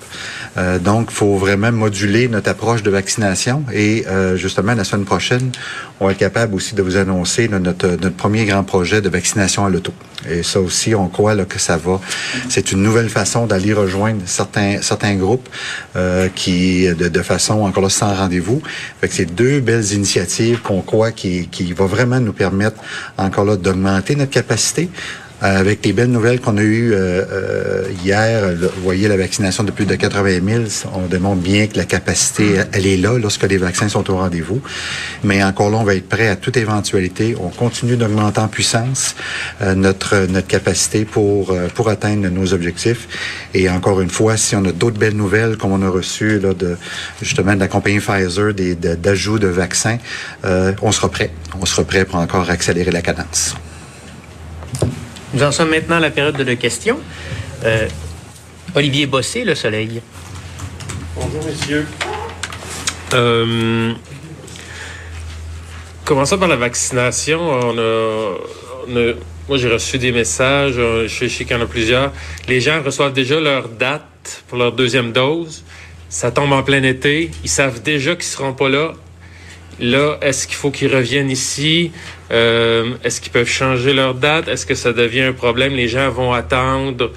Euh, 0.58 0.78
donc, 0.78 1.08
il 1.10 1.16
faut 1.16 1.38
vraiment 1.38 1.72
moduler 1.72 2.28
notre 2.28 2.52
approche 2.52 2.84
de 2.84 2.92
vaccination 2.92 3.64
et 3.74 4.06
euh, 4.08 4.38
justement, 4.38 4.76
la 4.76 4.84
semaine 4.84 5.06
prochaine, 5.06 5.52
on 6.00 6.06
va 6.06 6.12
être 6.12 6.20
capable 6.20 6.54
aussi 6.54 6.76
de 6.76 6.84
vous 6.84 6.98
annoncer 6.98 7.48
notre, 7.48 7.88
notre 7.88 8.16
premier 8.16 8.46
grand 8.46 8.64
projet 8.64 9.02
de 9.02 9.10
vaccination 9.10 9.66
à 9.66 9.72
l'auto. 9.72 9.92
Et 10.30 10.44
ça 10.44 10.62
aussi, 10.62 10.94
on 10.96 11.08
croit 11.08 11.34
là, 11.34 11.46
que 11.46 11.60
ça 11.60 11.78
va. 11.78 12.00
C'est 12.48 12.72
une 12.72 12.84
nouvelle 12.84 13.10
façon 13.10 13.48
d'aller 13.48 13.74
rejoindre 13.74 14.22
certains 14.26 14.82
certains 14.82 15.16
groupes 15.16 15.50
euh, 15.96 16.30
qui, 16.34 16.88
de, 16.88 17.10
de, 17.10 17.22
façon 17.22 17.62
encore 17.62 17.84
là 17.84 17.90
sans 17.90 18.14
rendez-vous. 18.14 18.62
Fait 19.02 19.08
que 19.08 19.16
c'est 19.16 19.26
deux 19.26 19.60
belles 19.60 19.92
initiatives 19.92 20.62
qu'on 20.62 20.82
croit 20.82 21.12
qui, 21.12 21.23
qui 21.52 21.74
va 21.74 21.86
vraiment 21.86 22.20
nous 22.20 22.34
permettre 22.34 22.82
encore 23.18 23.46
là 23.46 23.56
d'augmenter 23.56 24.16
notre 24.16 24.32
capacité, 24.32 24.90
avec 25.44 25.86
les 25.86 25.92
belles 25.92 26.10
nouvelles 26.10 26.40
qu'on 26.40 26.58
a 26.58 26.62
eues 26.62 26.94
euh, 26.94 27.26
euh, 27.30 27.84
hier, 28.02 28.44
vous 28.56 28.82
voyez 28.82 29.10
la 29.10 29.18
vaccination 29.18 29.66
de 29.66 29.72
plus 29.72 29.86
de 29.86 29.94
80 29.94 30.40
000, 30.42 30.64
on 30.94 31.08
démontre 31.08 31.42
bien 31.42 31.68
que 31.68 31.76
la 31.76 31.84
capacité, 31.84 32.62
elle 32.72 32.88
est 32.88 32.96
là 32.96 33.18
lorsque 33.20 33.44
les 33.44 33.58
vaccins 33.58 33.90
sont 33.90 34.10
au 34.10 34.16
rendez-vous. 34.16 34.62
Mais 35.26 35.44
encore 35.44 35.70
là, 35.70 35.78
on 35.78 35.84
va 35.84 35.96
être 35.96 36.08
prêt 36.08 36.30
à 36.30 36.38
toute 36.38 36.56
éventualité. 36.56 37.36
On 37.42 37.50
continue 37.50 37.98
d'augmenter 37.98 38.40
en 38.40 38.48
puissance 38.48 39.16
notre 39.76 40.28
notre 40.28 40.48
capacité 40.48 41.04
pour 41.04 41.54
pour 41.76 41.90
atteindre 41.90 42.30
nos 42.30 42.54
objectifs. 42.54 43.10
Et 43.54 43.70
encore 43.70 44.00
une 44.00 44.10
fois, 44.10 44.38
si 44.38 44.56
on 44.56 44.64
a 44.64 44.72
d'autres 44.72 44.98
belles 44.98 45.18
nouvelles 45.18 45.58
comme 45.58 45.74
on 45.74 45.82
a 45.82 45.90
reçu 45.90 46.40
là 46.40 46.54
de 46.54 46.78
justement 47.22 47.54
de 47.54 47.60
la 47.60 47.68
compagnie 47.68 48.00
Pfizer, 48.00 48.54
d'ajouts 48.54 49.40
de, 49.40 49.48
vaccins, 49.48 49.98
on 50.44 50.92
sera 50.94 51.10
prêt. 51.10 51.32
On 51.60 51.66
sera 51.66 51.84
prêt 51.84 52.06
pour 52.06 52.16
encore 52.16 52.50
accélérer 52.50 52.92
la 52.92 53.02
cadence. 53.02 53.56
Nous 55.34 55.42
en 55.42 55.52
sommes 55.52 55.72
maintenant 55.72 55.96
à 55.96 56.00
la 56.00 56.12
période 56.12 56.38
de 56.38 56.54
questions. 56.54 57.00
Euh, 57.64 57.88
Olivier 58.76 59.08
Bossé, 59.08 59.44
Le 59.44 59.56
Soleil. 59.56 60.00
Bonjour, 61.16 61.44
messieurs. 61.44 61.88
Euh, 63.14 63.94
commençons 66.06 66.38
par 66.38 66.48
la 66.48 66.56
vaccination. 66.56 67.40
On 67.42 67.78
a, 67.80 69.14
moi, 69.50 69.58
j'ai 69.58 69.70
reçu 69.70 69.98
des 69.98 70.12
messages, 70.12 70.76
je 70.76 71.28
sais 71.28 71.46
qu'il 71.46 71.52
y 71.52 71.60
en 71.60 71.64
a 71.64 71.66
plusieurs. 71.66 72.12
Les 72.48 72.62
gens 72.62 72.84
reçoivent 72.84 73.14
déjà 73.14 73.40
leur 73.40 73.70
date 73.70 74.44
pour 74.48 74.60
leur 74.60 74.72
deuxième 74.72 75.14
dose. 75.14 75.64
Ça 76.10 76.30
tombe 76.30 76.52
en 76.52 76.62
plein 76.62 76.84
été. 76.84 77.32
Ils 77.44 77.50
savent 77.50 77.82
déjà 77.82 78.14
qu'ils 78.14 78.26
seront 78.26 78.54
pas 78.54 78.70
là. 78.70 78.94
Là, 79.80 80.18
est-ce 80.22 80.48
qu'il 80.48 80.56
faut 80.56 80.72
qu'ils 80.72 80.94
reviennent 80.94 81.32
ici? 81.32 81.92
Euh, 82.32 82.94
est-ce 83.04 83.22
qu'ils 83.22 83.32
peuvent 83.32 83.50
changer 83.50 83.94
leur 83.94 84.14
date? 84.14 84.48
Est-ce 84.48 84.66
que 84.66 84.76
ça 84.76 84.94
devient 84.94 85.22
un 85.22 85.34
problème? 85.34 85.74
Les 85.74 85.88
gens 85.88 86.10
vont 86.10 86.34
attendre 86.34 87.12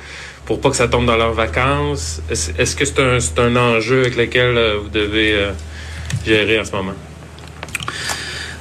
pour 0.46 0.60
pas 0.60 0.70
que 0.70 0.76
ça 0.76 0.88
tombe 0.88 1.06
dans 1.06 1.16
leurs 1.16 1.32
vacances? 1.32 2.22
Est-ce 2.30 2.76
que 2.76 2.84
c'est 2.84 3.38
un, 3.38 3.56
enjeu 3.56 4.02
avec 4.02 4.16
lequel 4.16 4.56
euh, 4.56 4.78
vous 4.82 4.88
devez 4.88 5.34
euh, 5.34 5.52
gérer 6.24 6.60
en 6.60 6.64
ce 6.64 6.72
moment? 6.72 6.94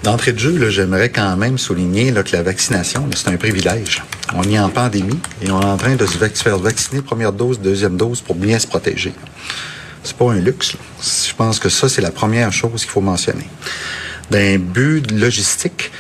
D'entrée 0.04 0.34
de 0.34 0.40
jeu, 0.40 0.70
j'aimerais 0.70 1.10
quand 1.10 1.36
même 1.36 1.58
souligner 1.58 2.14
que 2.14 2.36
la 2.36 2.44
vaccination, 2.44 3.08
c'est 3.16 3.30
un 3.30 3.38
privilège. 3.38 4.04
On 4.36 4.44
est 4.44 4.60
en 4.60 4.70
pandémie 4.70 5.20
et 5.42 5.50
on 5.50 5.60
est 5.60 5.66
en 5.66 5.78
train 5.78 5.96
de 5.96 6.06
se 6.06 6.18
faire 6.18 6.60
vacciner 6.60 7.02
première 7.02 7.32
dose, 7.32 7.60
deuxième 7.60 7.98
dose 7.98 8.22
pour 8.22 8.36
bien 8.36 8.60
se 8.60 8.68
protéger. 8.68 9.14
C'est 10.06 10.16
pas 10.16 10.32
un 10.32 10.40
luxe. 10.40 10.78
Je 11.02 11.34
pense 11.34 11.60
que 11.60 11.68
ça, 11.70 11.90
c'est 11.90 12.02
la 12.02 12.12
première 12.12 12.54
chose 12.54 12.82
qu'il 12.82 12.92
faut 12.92 13.02
mentionner. 13.02 13.48
D'un 14.30 14.58
but 14.58 15.12
logistique, 15.12 15.92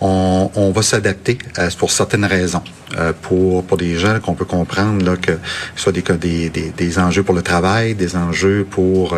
on, 0.00 0.72
va 0.74 0.82
s'adapter 0.82 1.38
euh, 1.58 1.70
pour 1.78 1.90
certaines 1.90 2.24
raisons. 2.26 2.62
Euh, 2.98 3.12
pour, 3.22 3.64
pour 3.64 3.76
des 3.76 3.96
gens 3.96 4.20
qu'on 4.20 4.34
peut 4.34 4.44
comprendre 4.44 5.04
là, 5.04 5.16
que 5.16 5.32
ce 5.74 5.82
soit 5.82 5.92
des, 5.92 6.02
des, 6.02 6.50
des, 6.50 6.70
des, 6.70 6.98
enjeux 6.98 7.22
pour 7.22 7.34
le 7.34 7.42
travail, 7.42 7.94
des 7.94 8.14
enjeux 8.14 8.66
pour, 8.70 9.14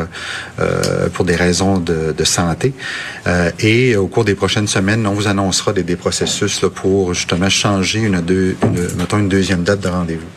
euh, 0.60 1.08
pour 1.12 1.24
des 1.24 1.34
raisons 1.34 1.78
de, 1.78 2.14
santé. 2.24 2.72
Et 3.58 3.96
au 3.96 4.06
cours 4.06 4.24
des 4.24 4.34
prochaines 4.34 4.68
semaines, 4.68 5.06
on 5.06 5.12
vous 5.12 5.26
annoncera 5.26 5.72
des, 5.72 5.82
des 5.82 5.96
processus 5.96 6.64
pour 6.74 7.14
justement 7.14 7.50
changer 7.50 8.00
une, 8.00 8.20
deux, 8.20 8.56
une 9.12 9.28
deuxième 9.28 9.64
date 9.64 9.80
de 9.80 9.88
rendez-vous. 9.88 10.28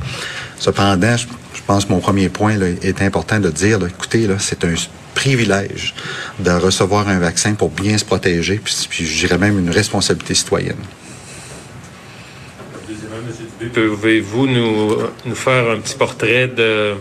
Cependant, 0.59 1.15
je, 1.17 1.25
pense 1.65 1.85
que 1.85 1.91
mon 1.91 1.99
premier 1.99 2.29
point 2.29 2.57
là, 2.57 2.67
est 2.81 3.01
important 3.01 3.39
de 3.39 3.49
dire, 3.49 3.79
là, 3.79 3.87
écoutez, 3.87 4.27
là, 4.27 4.35
c'est 4.39 4.63
un 4.65 4.73
privilège 5.15 5.95
de 6.39 6.51
recevoir 6.51 7.07
un 7.07 7.19
vaccin 7.19 7.53
pour 7.53 7.69
bien 7.69 7.97
se 7.97 8.05
protéger, 8.05 8.59
puis, 8.63 8.75
puis 8.89 9.05
je 9.05 9.27
dirais 9.27 9.37
même 9.37 9.57
une 9.57 9.69
responsabilité 9.69 10.33
citoyenne. 10.33 10.77
Pouvez-vous 13.73 14.47
nous, 14.47 14.97
nous 15.25 15.35
faire 15.35 15.69
un 15.69 15.79
petit 15.79 15.95
portrait 15.95 16.47
de, 16.47 16.95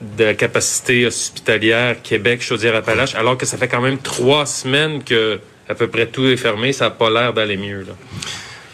de 0.00 0.24
la 0.24 0.34
capacité 0.34 1.06
hospitalière 1.06 1.96
Québec, 2.02 2.42
Chaudière-Appalaches, 2.42 3.14
alors 3.14 3.36
que 3.36 3.46
ça 3.46 3.56
fait 3.56 3.68
quand 3.68 3.80
même 3.80 3.98
trois 3.98 4.46
semaines 4.46 5.02
que 5.02 5.38
à 5.68 5.74
peu 5.74 5.88
près 5.88 6.06
tout 6.06 6.26
est 6.26 6.36
fermé, 6.36 6.72
ça 6.72 6.86
n'a 6.86 6.90
pas 6.90 7.10
l'air 7.10 7.32
d'aller 7.32 7.56
mieux. 7.56 7.80
Là? 7.80 7.92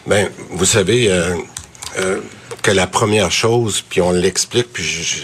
Ben, 0.05 0.29
vous 0.51 0.65
savez 0.65 1.11
euh, 1.11 1.35
euh, 1.99 2.19
que 2.63 2.71
la 2.71 2.87
première 2.87 3.31
chose, 3.31 3.83
puis 3.87 4.01
on 4.01 4.11
l'explique, 4.11 4.71
puis 4.73 4.83
je, 4.83 5.03
je, 5.03 5.21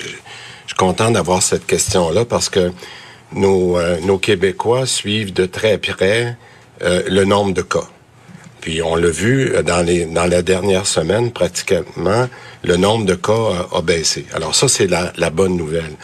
suis 0.67 0.77
content 0.77 1.09
d'avoir 1.09 1.41
cette 1.41 1.65
question-là 1.65 2.25
parce 2.25 2.49
que 2.49 2.71
nos, 3.33 3.77
euh, 3.77 3.99
nos 4.01 4.19
Québécois 4.19 4.85
suivent 4.85 5.33
de 5.33 5.45
très 5.45 5.77
près 5.79 6.37
euh, 6.83 7.01
le 7.07 7.25
nombre 7.25 7.53
de 7.53 7.63
cas. 7.63 7.87
Puis 8.61 8.81
on 8.81 8.95
l'a 8.95 9.09
vu 9.09 9.55
euh, 9.55 9.63
dans 9.63 9.81
les 9.81 10.05
dans 10.05 10.25
la 10.25 10.41
dernière 10.41 10.85
semaine, 10.85 11.31
pratiquement, 11.31 12.27
le 12.63 12.77
nombre 12.77 13.05
de 13.05 13.15
cas 13.15 13.67
a, 13.73 13.81
baissé. 13.81 14.25
Alors 14.33 14.53
ça, 14.53 14.67
c'est 14.67 14.87
la, 14.87 15.11
la 15.17 15.29
bonne 15.29 15.55
nouvelle. 15.55 15.95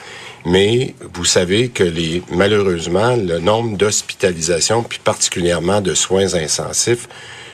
Mais 0.45 0.95
vous 1.13 1.25
savez 1.25 1.69
que 1.69 1.83
les 1.83 2.23
malheureusement, 2.31 3.15
le 3.15 3.39
nombre 3.39 3.77
d'hospitalisations, 3.77 4.83
puis 4.83 4.99
particulièrement 5.03 5.81
de 5.81 5.93
soins 5.93 6.33
intensifs, 6.33 7.07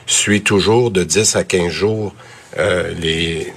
suit 0.06 0.42
toujours 0.42 0.90
de 0.90 1.04
10 1.04 1.36
à 1.36 1.44
15 1.44 1.68
jours 1.68 2.14
euh, 2.58 2.92
les 3.00 3.52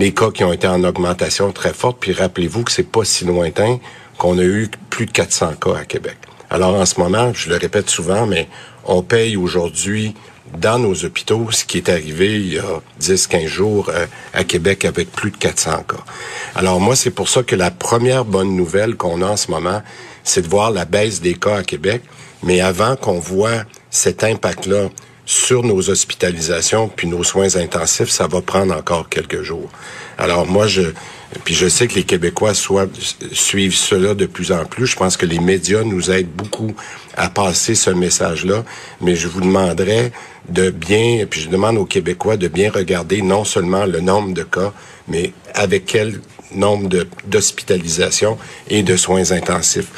les 0.00 0.12
cas 0.12 0.30
qui 0.30 0.42
ont 0.44 0.52
été 0.52 0.66
en 0.66 0.82
augmentation 0.82 1.52
très 1.52 1.74
forte. 1.74 1.98
Puis 2.00 2.12
rappelez-vous 2.12 2.64
que 2.64 2.72
c'est 2.72 2.90
pas 2.90 3.04
si 3.04 3.24
lointain 3.24 3.78
qu'on 4.18 4.38
a 4.38 4.42
eu 4.42 4.70
plus 4.88 5.06
de 5.06 5.12
400 5.12 5.52
cas 5.60 5.76
à 5.76 5.84
Québec. 5.84 6.16
Alors 6.48 6.74
en 6.74 6.86
ce 6.86 6.98
moment, 6.98 7.32
je 7.34 7.50
le 7.50 7.56
répète 7.56 7.90
souvent, 7.90 8.26
mais 8.26 8.48
on 8.86 9.02
paye 9.02 9.36
aujourd'hui 9.36 10.14
dans 10.58 10.78
nos 10.78 11.04
hôpitaux 11.04 11.48
ce 11.52 11.64
qui 11.64 11.76
est 11.76 11.88
arrivé 11.88 12.34
il 12.40 12.54
y 12.54 12.58
a 12.58 12.80
10-15 13.00 13.46
jours 13.46 13.90
euh, 13.90 14.06
à 14.32 14.42
Québec 14.42 14.84
avec 14.84 15.12
plus 15.12 15.30
de 15.30 15.36
400 15.36 15.84
cas. 15.86 16.04
Alors 16.56 16.80
moi, 16.80 16.96
c'est 16.96 17.10
pour 17.10 17.28
ça 17.28 17.42
que 17.42 17.54
la 17.54 17.70
première 17.70 18.24
bonne 18.24 18.56
nouvelle 18.56 18.96
qu'on 18.96 19.22
a 19.22 19.26
en 19.26 19.36
ce 19.36 19.50
moment, 19.50 19.82
c'est 20.24 20.42
de 20.42 20.48
voir 20.48 20.70
la 20.70 20.86
baisse 20.86 21.20
des 21.20 21.34
cas 21.34 21.58
à 21.58 21.62
Québec. 21.62 22.02
Mais 22.42 22.60
avant 22.60 22.96
qu'on 22.96 23.18
voit 23.18 23.64
cet 23.90 24.24
impact-là 24.24 24.88
sur 25.30 25.62
nos 25.62 25.90
hospitalisations 25.90 26.88
puis 26.88 27.06
nos 27.06 27.22
soins 27.22 27.54
intensifs, 27.54 28.10
ça 28.10 28.26
va 28.26 28.40
prendre 28.40 28.74
encore 28.74 29.08
quelques 29.08 29.42
jours. 29.42 29.70
Alors 30.18 30.44
moi, 30.44 30.66
je 30.66 30.82
puis 31.44 31.54
je 31.54 31.68
sais 31.68 31.86
que 31.86 31.94
les 31.94 32.02
Québécois 32.02 32.54
suivent 32.54 33.76
cela 33.76 34.14
de 34.14 34.26
plus 34.26 34.50
en 34.50 34.64
plus. 34.64 34.86
Je 34.88 34.96
pense 34.96 35.16
que 35.16 35.26
les 35.26 35.38
médias 35.38 35.84
nous 35.84 36.10
aident 36.10 36.32
beaucoup 36.34 36.74
à 37.16 37.30
passer 37.30 37.76
ce 37.76 37.90
message-là. 37.90 38.64
Mais 39.00 39.14
je 39.14 39.28
vous 39.28 39.40
demanderais 39.40 40.10
de 40.48 40.70
bien, 40.70 41.24
puis 41.30 41.42
je 41.42 41.48
demande 41.48 41.78
aux 41.78 41.84
Québécois 41.84 42.36
de 42.36 42.48
bien 42.48 42.72
regarder 42.72 43.22
non 43.22 43.44
seulement 43.44 43.84
le 43.84 44.00
nombre 44.00 44.34
de 44.34 44.42
cas, 44.42 44.72
mais 45.06 45.32
avec 45.54 45.86
quel 45.86 46.20
nombre 46.52 46.88
d'hospitalisations 47.28 48.36
et 48.68 48.82
de 48.82 48.96
soins 48.96 49.30
intensifs. 49.30 49.92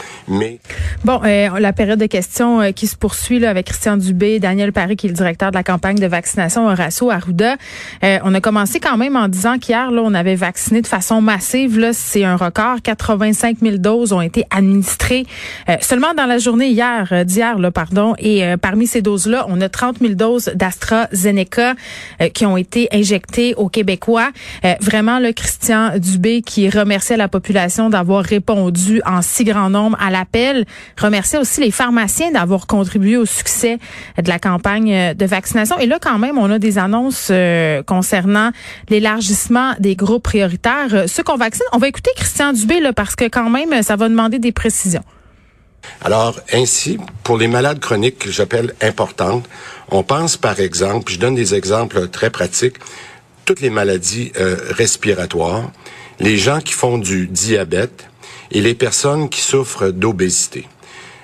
Bon, 1.05 1.21
euh, 1.25 1.59
la 1.59 1.73
période 1.75 1.99
de 1.99 2.07
questions 2.07 2.63
euh, 2.63 2.71
qui 2.71 2.87
se 2.87 2.97
poursuit 2.97 3.39
là, 3.39 3.51
avec 3.51 3.67
Christian 3.67 3.99
Dubé, 3.99 4.39
Daniel 4.39 4.73
Paris 4.73 4.97
qui 4.97 5.07
est 5.07 5.11
le 5.11 5.15
directeur 5.15 5.51
de 5.51 5.57
la 5.57 5.63
campagne 5.63 5.99
de 5.99 6.07
vaccination 6.07 6.67
Horacio 6.69 7.11
Arruda. 7.11 7.57
Euh, 8.03 8.19
on 8.25 8.33
a 8.35 8.41
commencé 8.41 8.81
quand 8.81 8.97
même 8.97 9.15
en 9.15 9.29
disant 9.29 9.59
qu'hier 9.59 9.91
là, 9.91 10.01
on 10.03 10.15
avait 10.15 10.35
vacciné 10.35 10.81
de 10.81 10.87
façon 10.87 11.21
massive. 11.21 11.79
Là, 11.79 11.93
c'est 11.93 12.25
un 12.25 12.37
record. 12.37 12.79
85 12.83 13.59
000 13.61 13.77
doses 13.77 14.13
ont 14.13 14.23
été 14.23 14.45
administrées 14.51 15.27
seulement 15.81 16.15
dans 16.15 16.27
la 16.27 16.39
journée 16.39 16.69
hier, 16.69 17.25
d'hier, 17.25 17.59
là, 17.59 17.71
pardon. 17.71 18.15
Et 18.19 18.45
parmi 18.61 18.87
ces 18.87 19.03
doses-là, 19.03 19.47
on 19.49 19.61
a 19.61 19.69
30 19.69 19.99
000 20.01 20.15
doses 20.15 20.51
d'AstraZeneca 20.55 21.75
qui 22.33 22.47
ont 22.47 22.57
été 22.57 22.89
injectées 22.93 23.55
aux 23.55 23.69
Québécois. 23.69 24.31
vraiment, 24.81 25.19
le 25.19 25.33
Christian 25.33 25.99
Dubé 25.99 26.43
qui 26.43 26.69
remerciait 26.69 27.17
la 27.17 27.29
population 27.29 27.91
d'avoir 27.91 28.25
répondu 28.25 29.03
en 29.05 29.23
si 29.23 29.45
grand 29.45 29.71
nombre 29.71 29.97
à 30.01 30.11
l'appel. 30.23 30.65
Remerciait 30.99 31.39
aussi 31.39 31.61
les 31.61 31.71
pharmaciens 31.71 32.31
d'avoir 32.31 32.67
contribué 32.67 33.17
au 33.17 33.27
succès 33.27 33.79
de 34.23 34.29
la 34.29 34.39
campagne 34.39 35.15
de 35.15 35.27
vaccination. 35.27 35.79
Et 35.79 35.87
là, 35.87 35.99
quand 36.01 36.19
même, 36.19 36.39
on 36.39 36.51
a 36.51 36.59
des 36.59 36.79
annonces 36.79 37.29
euh, 37.31 37.83
concernant 37.83 38.51
l'élargissement 38.89 39.75
des 39.79 39.97
groupes 39.97 40.23
prioritaires. 40.23 40.93
Euh, 40.93 41.07
ceux 41.07 41.23
qu'on 41.23 41.37
vaccine, 41.37 41.67
on 41.73 41.79
va 41.79 41.89
écouter 41.89 42.11
Christian 42.17 42.53
Dubé 42.53 42.81
là, 42.81 42.93
parce 42.93 43.17
que 43.17 43.25
quand 43.25 43.51
même, 43.51 43.83
ça 43.83 43.97
va 43.97 44.09
demander 44.09 44.39
des 44.39 44.53
précisions. 44.53 45.05
Alors, 46.01 46.39
ainsi, 46.53 46.99
pour 47.25 47.37
les 47.39 47.49
malades 47.49 47.81
chroniques 47.81 48.19
que 48.21 48.31
j'appelle 48.31 48.75
importantes, 48.81 49.49
on 49.91 50.05
pense 50.05 50.37
par 50.37 50.61
exemple, 50.61 51.11
je 51.11 51.19
donne 51.19 51.35
des 51.35 51.55
exemples 51.55 52.09
très 52.09 52.31
pratiques, 52.31 52.77
toutes 53.45 53.61
les 53.61 53.71
maladies 53.71 54.31
euh, 54.39 54.57
respiratoires, 54.71 55.73
les 56.21 56.39
gens 56.39 56.61
qui 56.61 56.73
font 56.73 56.99
du 56.99 57.27
diabète 57.27 58.07
et 58.53 58.61
les 58.61 58.75
personnes 58.75 59.29
qui 59.29 59.41
souffrent 59.41 59.91
d'obésité. 59.91 60.69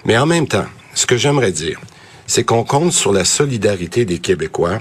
Mais 0.04 0.18
en 0.18 0.26
même 0.26 0.48
temps, 0.48 0.66
ce 0.94 1.06
que 1.06 1.16
j'aimerais 1.16 1.52
dire, 1.52 1.78
c'est 2.26 2.44
qu'on 2.44 2.64
compte 2.64 2.92
sur 2.92 3.12
la 3.12 3.24
solidarité 3.24 4.04
des 4.04 4.18
Québécois. 4.18 4.78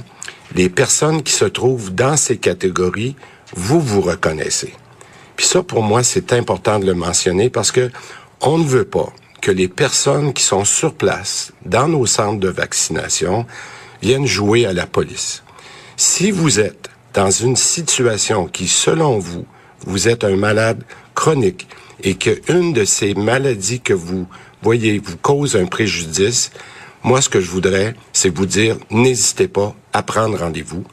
Les 0.56 0.70
personnes 0.70 1.24
qui 1.24 1.34
se 1.34 1.46
trouvent 1.46 1.94
dans 1.94 2.18
ces 2.18 2.38
catégories, 2.38 3.16
vous 3.54 3.80
vous 3.80 4.02
reconnaissez. 4.02 4.74
Puis 5.36 5.46
ça, 5.46 5.62
pour 5.62 5.84
moi, 5.84 6.04
c'est 6.04 6.34
important 6.34 6.80
de 6.80 6.86
le 6.86 6.94
mentionner 6.94 7.50
parce 7.50 7.72
que 7.72 7.92
on 8.42 8.58
ne 8.58 8.66
veut 8.66 8.86
pas 8.86 9.14
que 9.42 9.52
les 9.52 9.68
personnes 9.68 10.34
qui 10.34 10.44
sont 10.44 10.66
sur 10.66 10.94
place 10.94 11.52
dans 11.66 11.88
nos 11.88 12.06
centres 12.06 12.40
de 12.40 12.50
vaccination 12.50 13.46
viennent 14.02 14.26
jouer 14.26 14.66
à 14.66 14.74
la 14.74 14.88
police. 14.88 15.44
Si 15.96 16.32
vous 16.32 16.60
êtes 16.60 16.90
dans 17.14 17.32
une 17.32 17.56
situation 17.56 18.48
qui, 18.48 18.68
selon 18.68 19.20
vous, 19.20 19.46
vous 19.86 20.08
êtes 20.08 20.24
un 20.24 20.36
malade 20.36 20.84
chronique 21.14 21.68
et 22.04 22.16
qu'une 22.16 22.74
de 22.74 22.86
ces 22.86 23.14
maladies 23.14 23.82
que 23.82 23.94
vous 23.94 24.28
voyez 24.62 25.00
vous 25.00 25.18
cause 25.18 25.56
un 25.56 25.66
préjudice, 25.66 26.52
moi, 27.04 27.22
ce 27.22 27.30
que 27.30 27.40
je 27.40 27.50
voudrais, 27.50 27.96
c'est 28.12 28.36
vous 28.36 28.46
dire, 28.46 28.76
n'hésitez 28.92 29.48
pas 29.48 29.76
à 29.94 30.04
prendre 30.04 30.38
rendez-vous. 30.38 30.84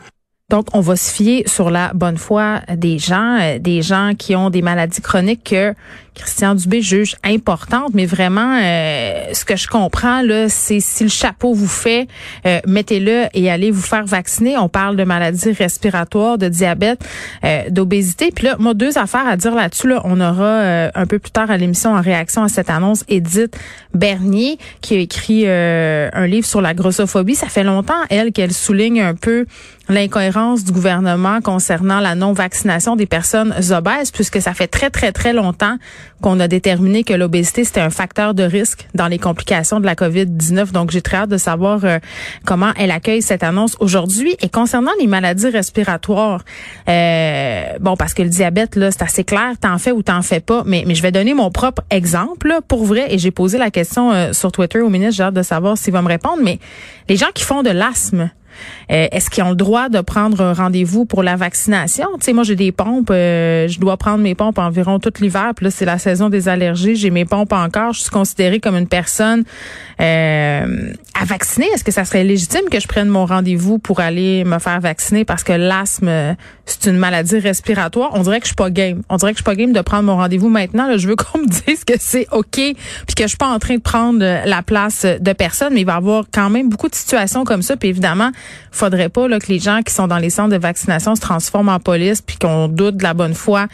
Donc, 0.51 0.67
on 0.75 0.81
va 0.81 0.95
se 0.95 1.11
fier 1.11 1.43
sur 1.47 1.71
la 1.71 1.93
bonne 1.95 2.19
foi 2.19 2.61
des 2.77 2.99
gens, 2.99 3.39
euh, 3.41 3.59
des 3.59 3.81
gens 3.81 4.13
qui 4.17 4.37
ont 4.37 4.51
des 4.51 4.63
maladies 4.63 5.01
chroniques 5.01 5.45
que 5.45 5.75
Christian 6.15 6.55
Dubé 6.55 6.81
juge 6.81 7.17
importantes, 7.25 7.91
mais 7.95 8.07
vraiment, 8.07 8.59
euh, 8.63 9.33
ce 9.33 9.45
que 9.45 9.57
je 9.57 9.69
comprends 9.69 10.23
là, 10.23 10.49
c'est 10.49 10.81
si 10.81 11.05
le 11.05 11.11
chapeau 11.11 11.55
vous 11.55 11.69
fait, 11.69 12.09
euh, 12.47 12.61
mettez-le 12.67 13.27
et 13.35 13.51
allez 13.51 13.71
vous 13.71 13.83
faire 13.83 14.05
vacciner. 14.05 14.57
On 14.57 14.69
parle 14.69 14.97
de 14.97 15.05
maladies 15.05 15.53
respiratoires, 15.53 16.39
de 16.39 16.49
diabète, 16.49 17.05
d'obésité. 17.71 18.31
Puis 18.35 18.47
là, 18.47 18.57
moi, 18.59 18.75
deux 18.75 18.97
affaires 18.99 19.27
à 19.27 19.37
dire 19.37 19.55
là-dessus. 19.55 19.89
Là, 19.89 20.01
on 20.05 20.21
aura 20.21 20.91
un 20.95 21.07
peu 21.07 21.19
plus 21.19 21.31
tard 21.31 21.51
à 21.51 21.57
l'émission 21.57 21.95
en 21.95 22.01
réaction 22.01 22.43
à 22.43 22.49
cette 22.49 22.71
annonce 22.71 23.05
Edith 23.09 23.57
Bernier 23.93 24.59
qui 24.81 24.95
a 24.95 24.99
écrit 24.99 25.47
un 25.47 26.27
livre 26.27 26.47
sur 26.47 26.61
la 26.61 26.75
grossophobie. 26.75 27.35
Ça 27.35 27.49
fait 27.49 27.65
longtemps 27.65 27.95
elle 28.11 28.33
qu'elle 28.33 28.53
souligne 28.53 29.01
un 29.01 29.15
peu 29.15 29.47
l'incohérence 29.89 30.65
du 30.65 30.73
gouvernement 30.73 31.41
concernant 31.41 32.01
la 32.01 32.15
non-vaccination 32.15 32.97
des 32.97 33.07
personnes 33.07 33.55
obèses, 33.71 34.11
puisque 34.11 34.41
ça 34.41 34.55
fait 34.55 34.67
très, 34.67 34.91
très, 34.91 35.13
très 35.13 35.33
longtemps 35.33 35.77
qu'on 36.21 36.41
a 36.41 36.49
déterminé 36.49 37.05
que 37.05 37.13
l'obésité, 37.13 37.65
c'était 37.65 37.81
un 37.81 37.91
facteur 37.91 38.35
de 38.35 38.43
risque 38.43 38.87
dans 38.95 39.09
les 39.09 39.19
complications 39.19 39.81
de 39.81 39.87
la 39.87 39.95
COVID-19. 39.95 40.73
Donc, 40.73 40.91
j'ai 40.91 41.03
très 41.03 41.19
hâte 41.19 41.31
de 41.31 41.37
savoir 41.37 41.85
euh, 41.85 41.99
comment 42.45 42.73
elle 42.77 42.91
accueille 42.91 43.23
cette 43.23 43.43
annonce 43.43 43.77
aujourd'hui. 43.81 44.37
Et 44.41 44.49
concernant 44.49 44.93
les 45.01 45.07
maladies 45.07 45.49
respiratoires, 45.49 46.43
euh, 46.89 47.65
bon, 47.81 47.97
parce 47.97 48.15
que 48.15 48.23
le 48.23 48.29
diabète, 48.29 48.77
là, 48.77 48.91
c'est 48.91 49.03
assez 49.03 49.25
clair, 49.25 49.53
t'en 49.61 49.79
fais 49.79 49.93
ou 49.93 50.03
t'en 50.03 50.23
fais 50.23 50.41
pas, 50.41 50.63
mais, 50.67 50.85
mais 50.87 50.95
je 50.95 51.03
vais 51.03 51.13
donner 51.13 51.35
mon 51.35 51.51
propre 51.51 51.83
exemple, 51.91 52.59
pour 52.69 52.85
vrai, 52.85 53.13
et 53.13 53.19
j'ai 53.19 53.31
posé 53.31 53.59
la 53.59 53.71
question 53.71 54.13
euh, 54.13 54.33
sur 54.33 54.53
Twitter 54.53 54.81
au 54.81 54.89
ministre, 54.89 55.17
j'ai 55.17 55.25
hâte 55.25 55.35
de 55.35 55.43
savoir 55.43 55.77
s'il 55.77 55.93
va 55.93 56.03
me 56.03 56.09
répondre, 56.09 56.39
mais 56.43 56.59
les 57.09 57.17
gens 57.17 57.31
qui 57.35 57.45
font 57.45 57.63
de 57.63 57.71
l'asthme, 57.71 58.31
euh, 58.91 59.09
est-ce 59.11 59.31
qu'ils 59.31 59.43
ont 59.45 59.51
le 59.51 59.57
droit 59.57 59.89
de 59.89 60.01
prendre 60.01 60.41
un 60.41 60.53
rendez-vous 60.53 61.05
pour 61.05 61.23
la 61.23 61.37
vaccination? 61.37 62.09
Tu 62.15 62.27
sais, 62.27 62.33
moi, 62.33 62.45
j'ai 62.45 62.57
des 62.57 62.73
pompes. 62.73 63.11
Euh, 63.11 63.69
je 63.69 63.79
dois 63.81 63.97
prendre 63.97 64.19
mes 64.19 64.35
pompes 64.35 64.59
environ 64.59 64.99
tout 64.99 65.13
l'hiver. 65.21 65.53
Puis 65.57 65.65
là, 65.65 65.71
c'est 65.71 65.85
la 65.85 65.99
saison 65.99 66.29
des 66.29 66.49
allergies. 66.49 66.97
J'ai 66.97 67.11
mes 67.11 67.25
pompes 67.25 67.53
encore. 67.53 67.93
Je 67.93 68.01
suis 68.01 68.11
considérée 68.11 68.61
comme 68.61 68.77
une 68.77 68.89
personne 68.89 69.45
euh, 70.01 70.93
à 71.21 71.25
vacciner. 71.25 71.67
Est-ce 71.75 71.85
que 71.85 71.93
ça 71.93 72.05
serait 72.05 72.25
légitime 72.25 72.69
que 72.71 72.81
je 72.81 72.89
prenne 72.89 73.09
mon 73.09 73.27
rendez-vous 73.27 73.79
pour 73.79 74.01
aller 74.01 74.45
me 74.45 74.59
faire 74.59 74.81
vacciner 74.81 75.25
parce 75.25 75.45
que 75.45 75.53
l'asthme, 75.53 76.37
c'est 76.67 76.87
une 76.87 76.97
maladie 76.97 77.39
respiratoire? 77.39 78.11
On 78.15 78.23
dirait 78.23 78.41
que 78.41 78.45
je 78.45 78.49
suis 78.49 78.57
pas 78.57 78.71
game. 78.71 79.03
On 79.09 79.17
dirait 79.17 79.33
que 79.33 79.39
je 79.39 79.43
suis 79.43 79.45
pas 79.45 79.57
game 79.57 79.73
de 79.73 79.81
prendre 79.81 80.05
mon 80.05 80.17
rendez-vous 80.17 80.49
maintenant. 80.49 80.87
Là, 80.87 80.97
je 80.97 81.09
veux 81.09 81.17
qu'on 81.17 81.39
me 81.39 81.47
dise 81.67 81.85
que 81.85 81.95
c'est 81.99 82.27
OK 82.33 82.51
puis 82.55 83.15
que 83.17 83.23
je 83.23 83.29
suis 83.29 83.37
pas 83.37 83.49
en 83.49 83.59
train 83.59 83.77
de 83.77 83.81
prendre 83.81 84.19
la 84.21 84.63
place 84.63 85.05
de 85.05 85.33
personne. 85.33 85.75
Mais 85.75 85.81
il 85.81 85.87
va 85.87 85.95
y 85.95 85.97
avoir 85.97 86.25
quand 86.33 86.51
même 86.51 86.69
beaucoup 86.69 86.89
de 86.89 86.95
situations 86.95 87.45
comme 87.45 87.63
ça. 87.63 87.77
Puis 87.77 87.89
évidemment, 87.89 88.31
faudrait 88.71 89.09
pas 89.09 89.29
là, 89.29 89.39
que 89.39 89.47
les 89.49 89.59
gens 89.59 89.81
qui 89.83 89.93
sont 89.93 90.07
dans 90.07 90.19
les 90.19 90.31
centres 90.31 90.51
de 90.51 90.59
vaccination 90.59 91.15
se 91.15 91.21
transforment 91.21 91.71
en 91.71 91.81
police 91.81 92.23
puis 92.23 92.37
qu'on 92.37 92.69
doute 92.69 92.97
de 92.97 93.03
la 93.03 93.15
bonne 93.15 93.35
foi 93.35 93.67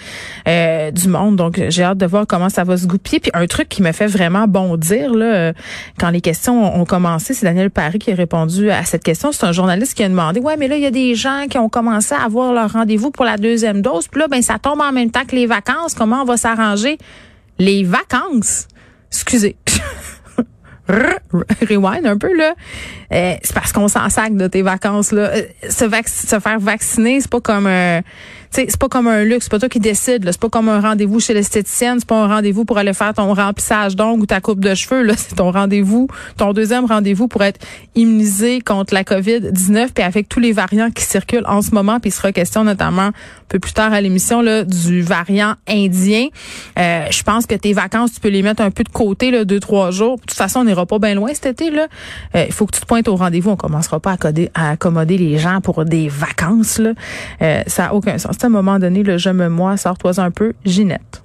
euh, 0.48 0.90
du 0.90 1.08
monde. 1.08 1.36
Donc, 1.36 1.60
j'ai 1.68 1.82
hâte 1.82 1.98
de 1.98 2.06
voir 2.06 2.26
comment 2.26 2.48
ça 2.48 2.64
va 2.64 2.76
se 2.76 2.86
goupiller. 2.86 3.20
Puis 3.20 3.30
un 3.34 3.46
truc 3.46 3.68
qui 3.68 3.82
me 3.82 3.92
fait 3.92 4.06
vraiment 4.06 4.46
bondir 4.46 5.14
là, 5.14 5.26
euh, 5.26 5.52
quand 5.98 6.10
les 6.10 6.20
questions 6.20 6.78
ont 6.78 6.84
commencé, 6.84 7.34
c'est 7.34 7.46
Daniel 7.46 7.70
Paris 7.70 7.98
qui 7.98 8.12
a 8.12 8.14
répondu 8.14 8.70
à 8.70 8.84
cette 8.84 9.02
question. 9.02 9.32
C'est 9.32 9.46
un 9.46 9.52
journaliste 9.52 9.94
qui 9.94 10.02
a 10.02 10.08
demandé, 10.08 10.40
ouais, 10.40 10.56
mais 10.56 10.68
là, 10.68 10.76
il 10.76 10.82
y 10.82 10.86
a 10.86 10.90
des 10.90 11.14
gens 11.14 11.46
qui 11.48 11.58
ont 11.58 11.68
commencé 11.68 12.14
à 12.14 12.24
avoir 12.24 12.52
leur 12.52 12.72
rendez-vous 12.72 13.10
pour 13.10 13.24
la 13.24 13.36
deuxième 13.36 13.82
dose. 13.82 14.08
Puis 14.08 14.20
là, 14.20 14.28
ben, 14.28 14.42
ça 14.42 14.58
tombe 14.58 14.80
en 14.80 14.92
même 14.92 15.10
temps 15.10 15.24
que 15.24 15.36
les 15.36 15.46
vacances. 15.46 15.94
Comment 15.94 16.22
on 16.22 16.24
va 16.24 16.36
s'arranger? 16.36 16.98
Les 17.58 17.84
vacances? 17.84 18.68
Excusez. 19.10 19.56
rewind 21.68 22.06
un 22.06 22.18
peu 22.18 22.36
là. 22.36 22.54
Euh, 23.12 23.34
c'est 23.42 23.54
parce 23.54 23.72
qu'on 23.72 23.88
s'en 23.88 24.08
sac 24.08 24.34
de 24.36 24.46
tes 24.46 24.62
vacances 24.62 25.12
là. 25.12 25.30
Euh, 25.34 25.42
se, 25.68 25.86
se 26.06 26.40
faire 26.40 26.58
vacciner, 26.58 27.20
c'est 27.20 27.30
pas 27.30 27.40
comme 27.40 27.66
un 27.66 28.00
c'est 28.50 28.76
pas 28.76 28.88
comme 28.88 29.06
un 29.06 29.22
luxe, 29.22 29.44
c'est 29.44 29.50
pas 29.50 29.58
toi 29.60 29.68
qui 29.68 29.78
décides. 29.78 30.24
C'est 30.26 30.40
pas 30.40 30.48
comme 30.48 30.68
un 30.68 30.80
rendez-vous 30.80 31.20
chez 31.20 31.34
l'esthéticienne, 31.34 32.00
c'est 32.00 32.08
pas 32.08 32.16
un 32.16 32.26
rendez-vous 32.26 32.64
pour 32.64 32.78
aller 32.78 32.92
faire 32.92 33.14
ton 33.14 33.32
remplissage 33.32 33.94
d'ongles 33.94 34.22
ou 34.22 34.26
ta 34.26 34.40
coupe 34.40 34.60
de 34.60 34.74
cheveux. 34.74 35.02
Là, 35.02 35.14
c'est 35.18 35.36
ton 35.36 35.52
rendez-vous, 35.52 36.08
ton 36.36 36.52
deuxième 36.52 36.84
rendez-vous 36.84 37.28
pour 37.28 37.42
être 37.42 37.60
immunisé 37.94 38.60
contre 38.60 38.92
la 38.92 39.04
COVID-19, 39.04 39.90
puis 39.94 40.04
avec 40.04 40.28
tous 40.28 40.40
les 40.40 40.52
variants 40.52 40.90
qui 40.90 41.04
circulent 41.04 41.46
en 41.46 41.62
ce 41.62 41.72
moment, 41.72 42.00
puis 42.00 42.10
il 42.10 42.12
sera 42.12 42.32
question 42.32 42.64
notamment 42.64 43.02
un 43.02 43.12
peu 43.48 43.58
plus 43.58 43.72
tard 43.72 43.92
à 43.92 44.00
l'émission 44.00 44.42
là 44.42 44.64
du 44.64 45.02
variant 45.02 45.54
indien. 45.68 46.26
Euh, 46.78 47.06
je 47.10 47.22
pense 47.22 47.46
que 47.46 47.54
tes 47.54 47.72
vacances, 47.72 48.14
tu 48.14 48.20
peux 48.20 48.28
les 48.28 48.42
mettre 48.42 48.62
un 48.62 48.70
peu 48.70 48.82
de 48.82 48.88
côté 48.88 49.30
là, 49.30 49.44
deux 49.44 49.60
trois 49.60 49.90
jours. 49.90 50.16
De 50.16 50.22
toute 50.22 50.32
façon, 50.32 50.60
on 50.60 50.64
n'ira 50.64 50.86
pas 50.86 50.98
bien 50.98 51.14
loin 51.14 51.30
cet 51.34 51.46
été 51.46 51.70
là. 51.70 51.86
Euh, 52.34 52.44
il 52.46 52.52
faut 52.52 52.66
que 52.66 52.74
tu 52.74 52.80
te 52.80 52.86
pointes 52.86 53.08
au 53.08 53.16
rendez-vous. 53.16 53.50
On 53.50 53.56
commencera 53.56 54.00
pas 54.00 54.12
à, 54.12 54.16
à 54.54 54.70
accommoder 54.70 55.18
les 55.18 55.38
gens 55.38 55.60
pour 55.60 55.84
des 55.84 56.08
vacances 56.08 56.78
là. 56.78 56.92
Euh, 57.42 57.62
ça 57.66 57.86
a 57.86 57.94
aucun 57.94 58.18
sens 58.18 58.39
à 58.44 58.46
un 58.46 58.50
moment 58.50 58.78
donné, 58.78 59.02
le 59.02 59.18
je 59.18 59.30
me 59.30 59.48
moi, 59.48 59.76
sors-toi 59.76 60.20
un 60.20 60.30
peu, 60.30 60.52
Ginette. 60.64 61.22